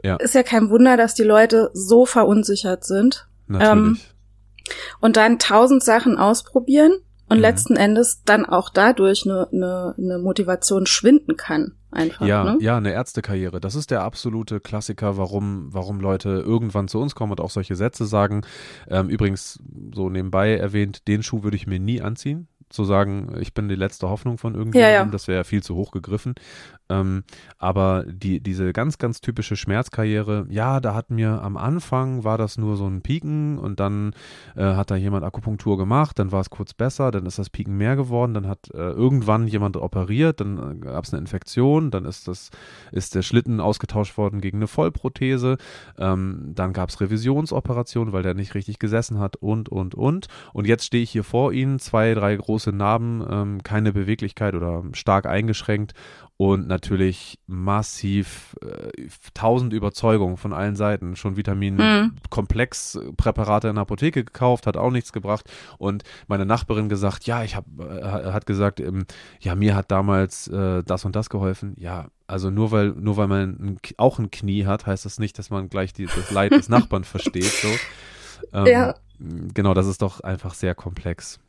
[0.03, 0.17] Ja.
[0.17, 4.07] Ist ja kein Wunder, dass die Leute so verunsichert sind Natürlich.
[5.01, 6.93] und dann tausend Sachen ausprobieren
[7.29, 7.41] und Mhm.
[7.41, 11.73] letzten Endes dann auch dadurch eine, eine, eine Motivation schwinden kann.
[11.91, 12.25] Einfach.
[12.27, 12.57] Ja, ne?
[12.59, 13.61] ja, eine Ärztekarriere.
[13.61, 17.75] Das ist der absolute Klassiker, warum, warum Leute irgendwann zu uns kommen und auch solche
[17.77, 18.41] Sätze sagen.
[18.89, 19.59] Ähm, übrigens,
[19.93, 22.49] so nebenbei erwähnt, den Schuh würde ich mir nie anziehen.
[22.69, 25.09] Zu sagen, ich bin die letzte Hoffnung von irgendjemandem, Ja, ja.
[25.11, 26.33] das wäre viel zu hoch gegriffen.
[26.89, 27.23] Ähm,
[27.57, 32.57] aber die, diese ganz, ganz typische Schmerzkarriere, ja, da hat mir am Anfang war das
[32.57, 34.13] nur so ein Pieken und dann
[34.55, 37.75] äh, hat da jemand Akupunktur gemacht, dann war es kurz besser, dann ist das Pieken
[37.77, 42.05] mehr geworden, dann hat äh, irgendwann jemand operiert, dann äh, gab es eine Infektion, dann
[42.05, 42.51] ist das,
[42.91, 45.57] ist der Schlitten ausgetauscht worden gegen eine Vollprothese,
[45.97, 50.27] ähm, dann gab es Revisionsoperationen, weil der nicht richtig gesessen hat und, und, und.
[50.53, 54.83] Und jetzt stehe ich hier vor Ihnen, zwei, drei große Narben, ähm, keine Beweglichkeit oder
[54.93, 55.93] stark eingeschränkt.
[56.37, 64.67] Und natürlich massiv äh, tausend Überzeugungen von allen Seiten, schon Vitamin-Komplex-Präparate in der Apotheke gekauft,
[64.67, 69.05] hat auch nichts gebracht und meine Nachbarin gesagt, ja, ich habe, äh, hat gesagt, ähm,
[69.39, 73.27] ja, mir hat damals äh, das und das geholfen, ja, also nur weil, nur weil
[73.27, 76.51] man ein, auch ein Knie hat, heißt das nicht, dass man gleich die, das Leid
[76.51, 77.69] des Nachbarn versteht, so.
[78.51, 78.95] Ähm, ja.
[79.19, 81.39] Genau, das ist doch einfach sehr komplex.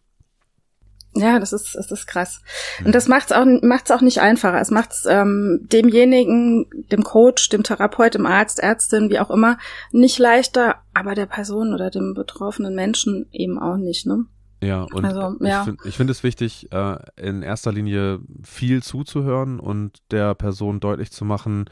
[1.16, 2.42] Ja, das ist, das ist krass.
[2.84, 4.60] Und das macht's auch, macht's auch nicht einfacher.
[4.60, 9.58] Es macht's ähm, demjenigen, dem Coach, dem Therapeut, dem Arzt, Ärztin, wie auch immer,
[9.92, 14.26] nicht leichter, aber der Person oder dem betroffenen Menschen eben auch nicht, ne?
[14.62, 15.60] Ja, und also, ja.
[15.60, 21.12] ich finde find es wichtig, äh, in erster Linie viel zuzuhören und der Person deutlich
[21.12, 21.68] zu machen,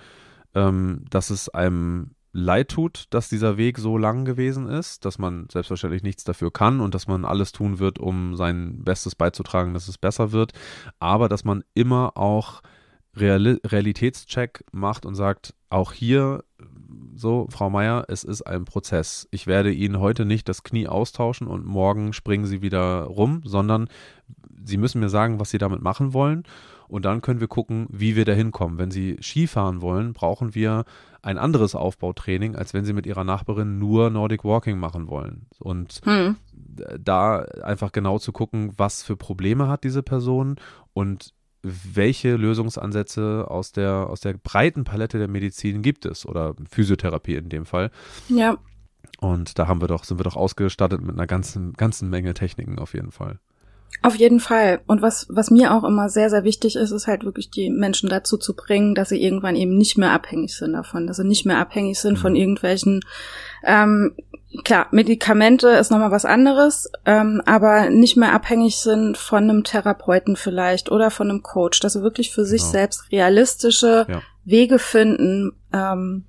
[0.55, 5.47] ähm, dass es einem leid tut, dass dieser Weg so lang gewesen ist, dass man
[5.51, 9.89] selbstverständlich nichts dafür kann und dass man alles tun wird, um sein Bestes beizutragen, dass
[9.89, 10.53] es besser wird,
[10.99, 12.61] aber dass man immer auch
[13.17, 16.43] Real Realitätscheck macht und sagt, auch hier
[17.15, 19.29] so, Frau Meier, es ist ein Prozess.
[19.31, 23.89] Ich werde Ihnen heute nicht das Knie austauschen und morgen springen Sie wieder rum, sondern
[24.65, 26.43] Sie müssen mir sagen, was Sie damit machen wollen.
[26.89, 28.79] Und dann können wir gucken, wie wir da hinkommen.
[28.79, 30.85] Wenn Sie Skifahren wollen, brauchen wir
[31.23, 35.47] ein anderes Aufbautraining, als wenn Sie mit Ihrer Nachbarin nur Nordic Walking machen wollen.
[35.59, 36.37] Und hm.
[37.01, 40.57] da einfach genau zu gucken, was für Probleme hat diese Person
[40.93, 41.33] und
[41.65, 47.49] welche Lösungsansätze aus der, aus der breiten Palette der Medizin gibt es oder Physiotherapie in
[47.49, 47.91] dem Fall.
[48.29, 48.59] Ja.
[49.21, 52.79] Und da haben wir doch, sind wir doch ausgestattet mit einer ganzen, ganzen Menge Techniken
[52.79, 53.39] auf jeden Fall.
[54.03, 54.81] Auf jeden Fall.
[54.87, 58.11] Und was, was mir auch immer sehr, sehr wichtig ist, ist halt wirklich die Menschen
[58.11, 61.47] dazu zu bringen, dass sie irgendwann eben nicht mehr abhängig sind davon, dass sie nicht
[61.47, 62.21] mehr abhängig sind mhm.
[62.21, 63.01] von irgendwelchen,
[63.65, 64.15] ähm,
[64.63, 70.37] klar, Medikamente ist nochmal was anderes, ähm, aber nicht mehr abhängig sind von einem Therapeuten
[70.37, 72.51] vielleicht oder von einem Coach, dass sie wirklich für genau.
[72.51, 74.23] sich selbst realistische ja.
[74.45, 76.25] Wege finden, ähm,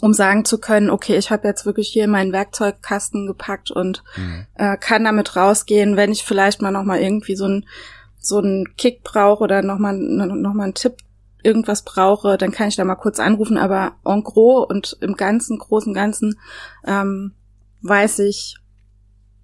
[0.00, 4.46] um sagen zu können, okay, ich habe jetzt wirklich hier meinen Werkzeugkasten gepackt und mhm.
[4.54, 7.66] äh, kann damit rausgehen, wenn ich vielleicht mal noch mal irgendwie so ein
[8.20, 10.96] so einen Kick brauche oder noch mal noch mal einen Tipp
[11.42, 13.58] irgendwas brauche, dann kann ich da mal kurz anrufen.
[13.58, 16.38] Aber en gros und im ganzen großen Ganzen
[16.84, 17.32] ähm,
[17.82, 18.56] weiß ich,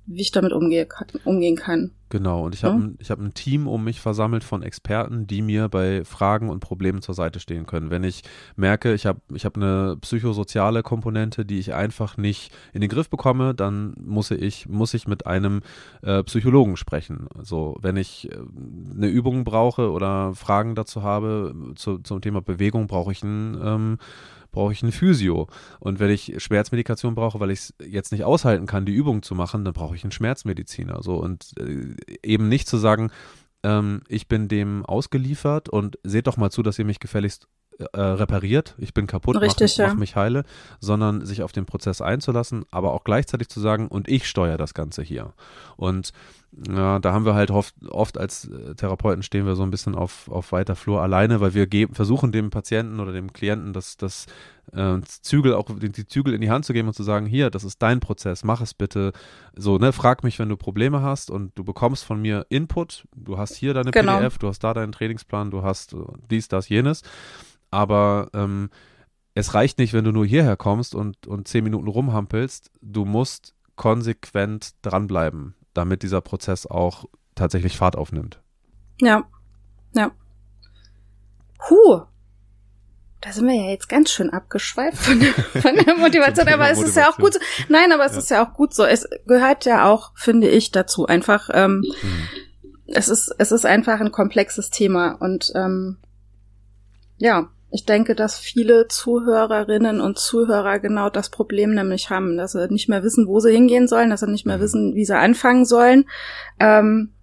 [0.06, 0.86] wie ich damit umgehe,
[1.24, 1.90] umgehen kann.
[2.10, 3.08] Genau, und ich habe ja?
[3.08, 7.14] hab ein Team um mich versammelt von Experten, die mir bei Fragen und Problemen zur
[7.14, 7.90] Seite stehen können.
[7.90, 8.22] Wenn ich
[8.54, 13.10] merke, ich habe ich hab eine psychosoziale Komponente, die ich einfach nicht in den Griff
[13.10, 15.62] bekomme, dann muss ich, muss ich mit einem
[16.02, 17.26] äh, Psychologen sprechen.
[17.42, 18.36] So, wenn ich äh,
[18.94, 23.98] eine Übung brauche oder Fragen dazu habe zu, zum Thema Bewegung, brauche ich einen ähm,
[24.54, 25.48] brauche ich eine Physio.
[25.80, 29.34] Und wenn ich Schmerzmedikation brauche, weil ich es jetzt nicht aushalten kann, die Übung zu
[29.34, 31.02] machen, dann brauche ich einen Schmerzmediziner.
[31.02, 33.10] So und äh, eben nicht zu sagen,
[33.64, 37.48] ähm, ich bin dem ausgeliefert und seht doch mal zu, dass ihr mich gefälligst
[37.78, 39.88] äh, repariert, ich bin kaputt, Richtig, mach, ja.
[39.88, 40.44] mach, mich heile,
[40.80, 44.74] sondern sich auf den Prozess einzulassen, aber auch gleichzeitig zu sagen, und ich steuere das
[44.74, 45.32] Ganze hier.
[45.76, 46.12] Und
[46.68, 49.96] ja, da haben wir halt oft, oft als äh, Therapeuten stehen wir so ein bisschen
[49.96, 53.96] auf, auf weiter Flur alleine, weil wir geben, versuchen dem Patienten oder dem Klienten das,
[53.96, 54.26] das
[54.72, 57.50] äh, Zügel auch die, die, Zügel in die Hand zu geben und zu sagen, hier,
[57.50, 59.12] das ist dein Prozess, mach es bitte.
[59.56, 63.04] So, ne, frag mich, wenn du Probleme hast und du bekommst von mir Input.
[63.16, 64.18] Du hast hier deine genau.
[64.18, 65.96] PDF, du hast da deinen Trainingsplan, du hast äh,
[66.30, 67.02] dies, das, jenes
[67.74, 68.70] aber ähm,
[69.34, 72.70] es reicht nicht, wenn du nur hierher kommst und, und zehn Minuten rumhampelst.
[72.80, 78.40] Du musst konsequent dranbleiben, damit dieser Prozess auch tatsächlich Fahrt aufnimmt.
[79.00, 79.24] Ja,
[79.94, 80.12] ja.
[81.68, 82.02] Huh,
[83.24, 86.80] da sind wir ja jetzt ganz schön abgeschweift von der, von der Motivation, aber es
[86.80, 87.40] ist ja auch gut so.
[87.68, 88.18] Nein, aber es ja.
[88.18, 88.84] ist ja auch gut so.
[88.84, 91.06] Es gehört ja auch, finde ich, dazu.
[91.06, 92.28] Einfach, ähm, mhm.
[92.86, 95.96] es ist, es ist einfach ein komplexes Thema und ähm,
[97.16, 102.68] ja, ich denke, dass viele Zuhörerinnen und Zuhörer genau das Problem nämlich haben, dass sie
[102.68, 104.62] nicht mehr wissen, wo sie hingehen sollen, dass sie nicht mehr mhm.
[104.62, 106.04] wissen, wie sie anfangen sollen.
[106.60, 107.14] Ähm,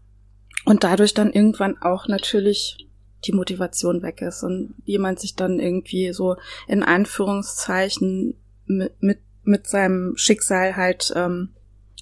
[0.66, 2.86] und dadurch dann irgendwann auch natürlich
[3.24, 6.36] die Motivation weg ist und jemand sich dann irgendwie so
[6.68, 8.36] in Anführungszeichen
[8.66, 11.52] mit, mit, mit seinem Schicksal halt ähm,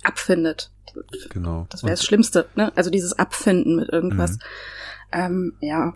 [0.01, 0.71] abfindet.
[1.29, 1.67] Genau.
[1.69, 2.75] Das wäre das Schlimmste, ne?
[2.75, 4.31] Also dieses Abfinden mit irgendwas.
[4.31, 4.39] Mhm.
[5.11, 5.93] Ähm, ja,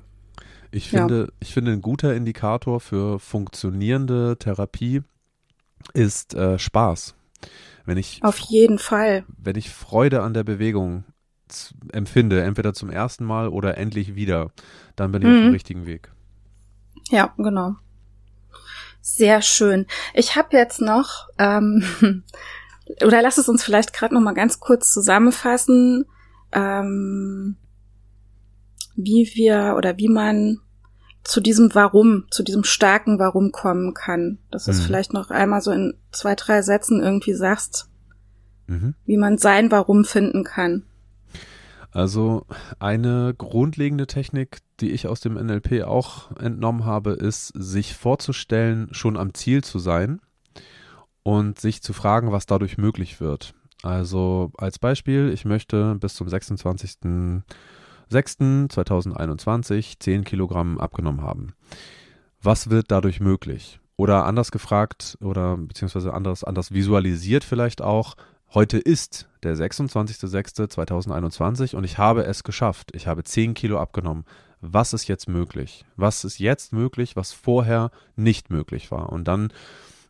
[0.74, 1.28] ich finde, ja.
[1.40, 5.04] ich finde, ein guter Indikator für funktionierende Therapie
[5.94, 7.14] ist äh, Spaß.
[7.86, 11.04] Wenn ich auf jeden Fall, wenn ich Freude an der Bewegung
[11.92, 14.52] empfinde, entweder zum ersten Mal oder endlich wieder,
[14.96, 15.34] dann bin ich mhm.
[15.34, 15.54] auf dem mhm.
[15.54, 16.12] richtigen Weg.
[17.10, 17.76] Ja, genau.
[19.02, 19.86] Sehr schön.
[20.16, 21.84] Ich habe jetzt noch, ähm,
[23.06, 26.06] oder lass es uns vielleicht gerade noch mal ganz kurz zusammenfassen.
[26.52, 27.58] Ähm,
[28.96, 30.60] wie wir oder wie man
[31.24, 34.40] zu diesem Warum, zu diesem starken Warum kommen kann.
[34.52, 34.84] Dass du es Mhm.
[34.84, 37.90] vielleicht noch einmal so in zwei, drei Sätzen irgendwie sagst,
[38.68, 38.96] Mhm.
[39.06, 40.84] wie man sein Warum finden kann.
[41.92, 42.46] Also
[42.80, 49.16] eine grundlegende Technik, die ich aus dem NLP auch entnommen habe, ist, sich vorzustellen, schon
[49.16, 50.20] am Ziel zu sein
[51.22, 53.54] und sich zu fragen, was dadurch möglich wird.
[53.84, 56.28] Also als Beispiel, ich möchte bis zum
[58.14, 61.54] 26.06.2021 10 Kilogramm abgenommen haben.
[62.42, 63.82] Was wird dadurch möglich?
[63.96, 68.16] Oder anders gefragt oder beziehungsweise anders, anders visualisiert vielleicht auch,
[68.54, 72.92] Heute ist der 26.06.2021 und ich habe es geschafft.
[72.94, 74.26] Ich habe 10 Kilo abgenommen.
[74.62, 75.86] Was ist jetzt möglich?
[75.96, 79.12] Was ist jetzt möglich, was vorher nicht möglich war?
[79.12, 79.52] Und dann,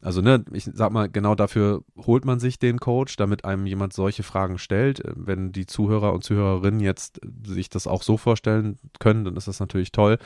[0.04, 3.93] also ne, ich sag mal, genau dafür holt man sich den Coach, damit einem jemand
[3.93, 5.01] solche Fragen stellt.
[5.06, 9.62] Wenn die Zuhörer und Zuhörerinnen jetzt sich das auch so vorstellen können, dann ist das
[9.62, 10.18] natürlich toll.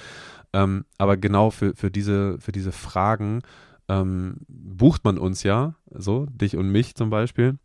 [0.51, 3.43] Ähm, aber genau für, für, diese, für diese Fragen
[3.87, 7.59] ähm, bucht man uns ja, so, dich und mich zum Beispiel.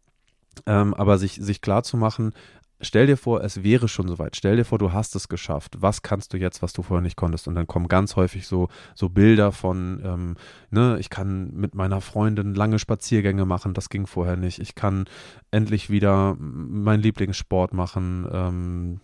[0.66, 2.34] Ähm, aber sich, sich klar zu machen,
[2.82, 4.36] stell dir vor, es wäre schon soweit.
[4.36, 5.76] Stell dir vor, du hast es geschafft.
[5.80, 7.48] Was kannst du jetzt, was du vorher nicht konntest?
[7.48, 10.36] Und dann kommen ganz häufig so, so Bilder von, ähm,
[10.70, 14.58] ne, ich kann mit meiner Freundin lange Spaziergänge machen, das ging vorher nicht.
[14.58, 15.06] Ich kann
[15.50, 19.00] endlich wieder meinen Lieblingssport machen ähm,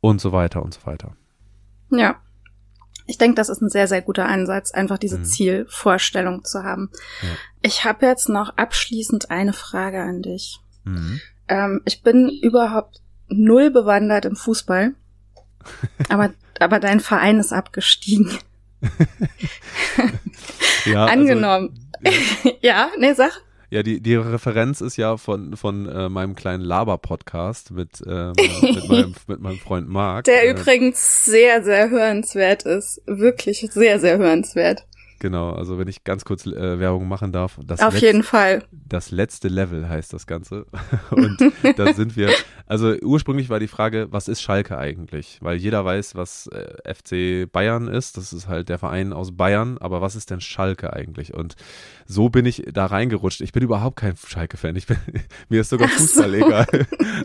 [0.00, 1.16] und so weiter und so weiter.
[1.90, 2.16] Ja.
[3.08, 5.24] Ich denke, das ist ein sehr, sehr guter Ansatz, einfach diese Mhm.
[5.24, 6.90] Zielvorstellung zu haben.
[7.22, 7.28] Ja.
[7.62, 10.58] Ich habe jetzt noch abschließend eine Frage an dich.
[10.82, 11.20] Mhm.
[11.48, 14.94] Ähm, ich bin überhaupt null bewandert im Fußball,
[16.08, 16.30] aber,
[16.60, 18.30] aber dein Verein ist abgestiegen.
[20.86, 21.78] Ja, also- Angenommen.
[22.60, 23.32] ja, nee, sag.
[23.70, 28.32] Ja, die, die Referenz ist ja von, von äh, meinem kleinen Laber-Podcast mit, ähm,
[28.62, 30.24] mit, meinem, mit meinem Freund Marc.
[30.24, 33.02] Der äh, übrigens sehr, sehr hörenswert ist.
[33.06, 34.86] Wirklich sehr, sehr hörenswert.
[35.18, 37.58] Genau, also wenn ich ganz kurz äh, Werbung machen darf.
[37.64, 38.64] Das Auf jeden Fall.
[38.70, 40.66] Das letzte Level heißt das Ganze.
[41.10, 41.38] Und
[41.76, 42.30] da sind wir,
[42.66, 45.38] also ursprünglich war die Frage, was ist Schalke eigentlich?
[45.40, 48.16] Weil jeder weiß, was äh, FC Bayern ist.
[48.18, 49.78] Das ist halt der Verein aus Bayern.
[49.78, 51.32] Aber was ist denn Schalke eigentlich?
[51.32, 51.56] Und
[52.04, 53.40] so bin ich da reingerutscht.
[53.40, 54.76] Ich bin überhaupt kein Schalke-Fan.
[54.76, 54.98] Ich bin,
[55.48, 56.06] mir ist sogar Ach so.
[56.06, 56.66] Fußball egal.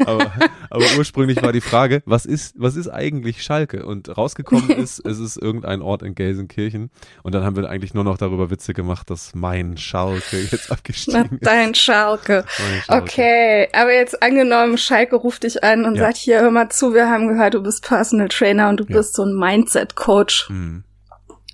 [0.06, 0.32] aber,
[0.70, 3.86] aber ursprünglich war die Frage, was ist, was ist eigentlich Schalke?
[3.86, 6.90] Und rausgekommen ist, es ist irgendein Ort in Gelsenkirchen.
[7.24, 10.74] Und dann haben wir eigentlich nur noch darüber Witze gemacht, dass mein Schalke jetzt Na,
[10.76, 11.46] abgestiegen ist.
[11.46, 12.46] dein Schalke.
[12.86, 13.04] Schalke.
[13.04, 16.04] Okay, aber jetzt angenommen, Schalke ruft dich an und Ja.
[16.06, 18.98] sagt, hier, hör mal zu, wir haben gehört, du bist Personal Trainer und du Ja.
[18.98, 20.50] bist so ein Mindset-Coach.
[20.50, 20.84] Hm.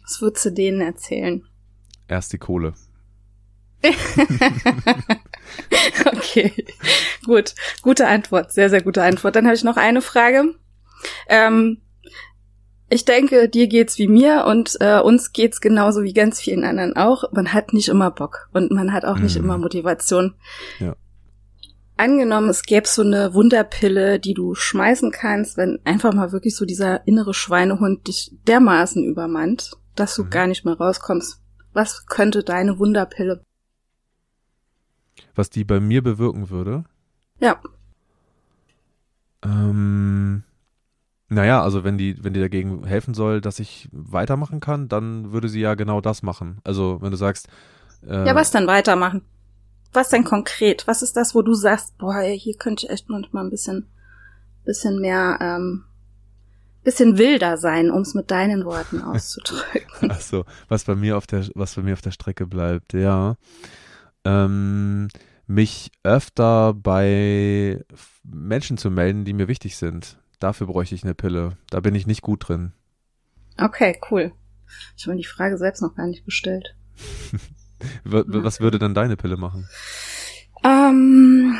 [0.03, 1.43] Was würdest du denen erzählen?
[2.07, 2.73] Erst die Kohle.
[6.05, 6.65] Okay,
[7.25, 7.55] gut.
[7.82, 9.36] Gute Antwort, sehr, sehr gute Antwort.
[9.36, 10.55] Dann habe ich noch eine Frage.
[11.30, 11.82] Ähm,
[12.89, 16.95] ich denke, dir geht's wie mir und äh, uns geht's genauso wie ganz vielen anderen
[16.95, 17.31] auch.
[17.33, 19.43] Man hat nicht immer Bock und man hat auch nicht Mhm.
[19.43, 20.35] immer Motivation.
[20.79, 20.95] Ja.
[21.97, 26.63] Angenommen, es gäbe so eine Wunderpille, die du schmeißen kannst, wenn einfach mal wirklich so
[26.65, 30.29] dieser innere Schweinehund dich dermaßen übermannt, dass du Mhm.
[30.29, 31.41] gar nicht mehr rauskommst.
[31.73, 33.41] Was könnte deine Wunderpille?
[35.35, 36.85] Was die bei mir bewirken würde?
[37.39, 37.59] Ja,
[39.43, 40.43] Ähm,
[41.30, 45.49] naja, also wenn die, wenn die dagegen helfen soll, dass ich weitermachen kann, dann würde
[45.49, 46.59] sie ja genau das machen.
[46.63, 47.47] Also wenn du sagst,
[48.07, 49.23] äh, Ja, was dann weitermachen?
[49.93, 50.88] Was denn konkret?
[50.88, 53.88] Was ist das, wo du sagst, boah, hier könnte ich echt manchmal ein bisschen,
[54.63, 55.84] bisschen mehr, ähm,
[56.84, 60.09] bisschen wilder sein, um es mit deinen Worten auszudrücken.
[60.09, 63.36] Ach so, was bei mir auf der, was bei mir auf der Strecke bleibt, ja.
[64.23, 65.09] Ähm,
[65.45, 67.84] mich öfter bei
[68.23, 70.17] Menschen zu melden, die mir wichtig sind.
[70.39, 71.57] Dafür bräuchte ich eine Pille.
[71.69, 72.73] Da bin ich nicht gut drin.
[73.57, 74.31] Okay, cool.
[74.95, 76.75] Ich habe mir die Frage selbst noch gar nicht gestellt.
[78.03, 79.67] Was würde dann deine Pille machen?
[80.63, 81.57] Ähm,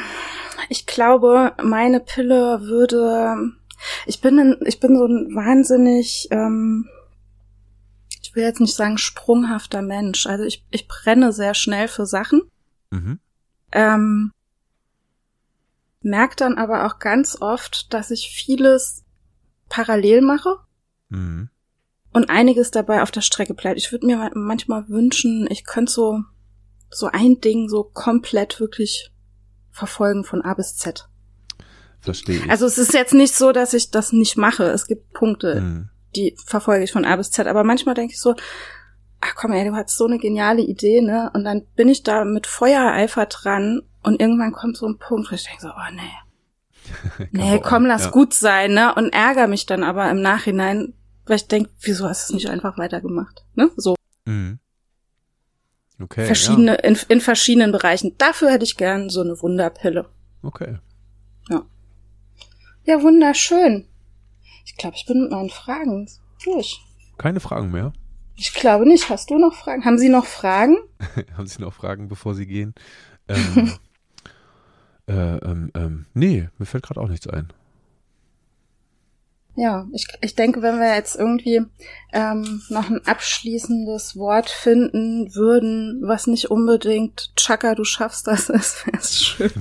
[0.70, 3.36] ich glaube, meine Pille würde.
[4.06, 6.88] Ich bin ein, ich bin so ein wahnsinnig, ähm,
[8.22, 10.26] ich will jetzt nicht sagen sprunghafter Mensch.
[10.26, 12.42] Also ich, ich brenne sehr schnell für Sachen.
[12.90, 13.20] Mhm.
[13.72, 14.32] Ähm,
[16.02, 19.04] merke dann aber auch ganz oft, dass ich vieles
[19.70, 20.58] parallel mache
[21.10, 21.50] Mhm.
[22.14, 23.78] und einiges dabei auf der Strecke bleibt.
[23.78, 26.22] Ich würde mir ma- manchmal wünschen, ich könnte so,
[26.90, 29.12] so ein Ding so komplett wirklich
[29.72, 31.08] verfolgen von A bis Z.
[32.00, 32.50] Verstehe ich.
[32.50, 34.64] Also es ist jetzt nicht so, dass ich das nicht mache.
[34.66, 35.90] Es gibt Punkte, Mhm.
[36.16, 37.48] die verfolge ich von A bis Z.
[37.48, 38.36] Aber manchmal denke ich so,
[39.20, 41.32] ach komm, ey, du hast so eine geniale Idee, ne?
[41.34, 45.36] Und dann bin ich da mit Feuereifer dran und irgendwann kommt so ein Punkt, wo
[45.36, 46.02] ich denke so, oh nee,
[47.32, 48.12] nee, komm, lass ja.
[48.12, 48.94] gut sein, ne?
[48.96, 50.94] Und ärgere mich dann aber im Nachhinein,
[51.26, 53.44] Weil ich denke, wieso hast du es nicht einfach weitergemacht?
[53.56, 53.70] Ne?
[53.76, 53.96] So.
[54.26, 54.60] Mhm.
[56.00, 56.26] Okay.
[56.26, 56.80] Verschiedene, ja.
[56.80, 58.16] in, in verschiedenen Bereichen.
[58.18, 60.08] Dafür hätte ich gern so eine Wunderpille.
[60.44, 60.78] Okay.
[61.50, 61.64] Ja.
[62.86, 63.88] Ja, wunderschön.
[64.66, 66.10] Ich glaube, ich bin mit meinen Fragen
[66.44, 66.80] durch.
[67.18, 67.94] Keine Fragen mehr?
[68.36, 69.10] Ich glaube nicht.
[69.10, 69.84] Hast du noch Fragen?
[69.86, 70.78] Haben Sie noch Fragen?
[71.38, 72.74] Haben Sie noch Fragen, bevor Sie gehen?
[73.30, 73.74] Ähm,
[75.08, 77.52] äh, ähm, ähm, nee, mir fällt gerade auch nichts ein.
[79.56, 81.62] Ja, ich, ich denke, wenn wir jetzt irgendwie
[82.14, 88.86] ähm, noch ein abschließendes Wort finden würden, was nicht unbedingt Chaka, du schaffst das ist,
[88.86, 89.52] wäre es schön.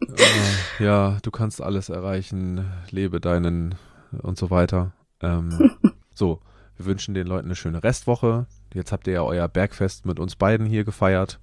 [0.00, 3.76] äh, ja, du kannst alles erreichen, lebe deinen
[4.20, 4.92] und so weiter.
[5.22, 5.70] Ähm,
[6.12, 6.42] so,
[6.76, 8.46] wir wünschen den Leuten eine schöne Restwoche.
[8.74, 11.40] Jetzt habt ihr ja euer Bergfest mit uns beiden hier gefeiert.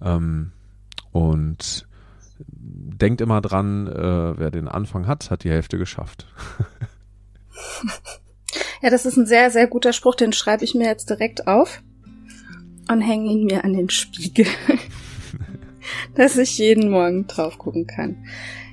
[0.00, 0.52] Ähm,
[1.12, 1.86] und
[2.46, 6.26] denkt immer dran, äh, wer den Anfang hat, hat die Hälfte geschafft.
[8.82, 11.82] ja, das ist ein sehr, sehr guter Spruch, den schreibe ich mir jetzt direkt auf
[12.90, 14.46] und hänge ihn mir an den Spiegel,
[16.14, 18.16] dass ich jeden Morgen drauf gucken kann.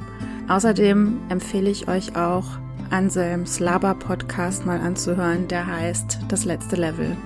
[0.48, 2.46] Außerdem empfehle ich euch auch,
[2.92, 7.18] Anselms Laber-Podcast mal anzuhören, der heißt Das letzte Level.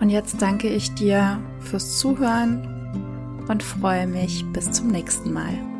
[0.00, 2.68] Und jetzt danke ich dir fürs Zuhören
[3.48, 5.73] und freue mich bis zum nächsten Mal.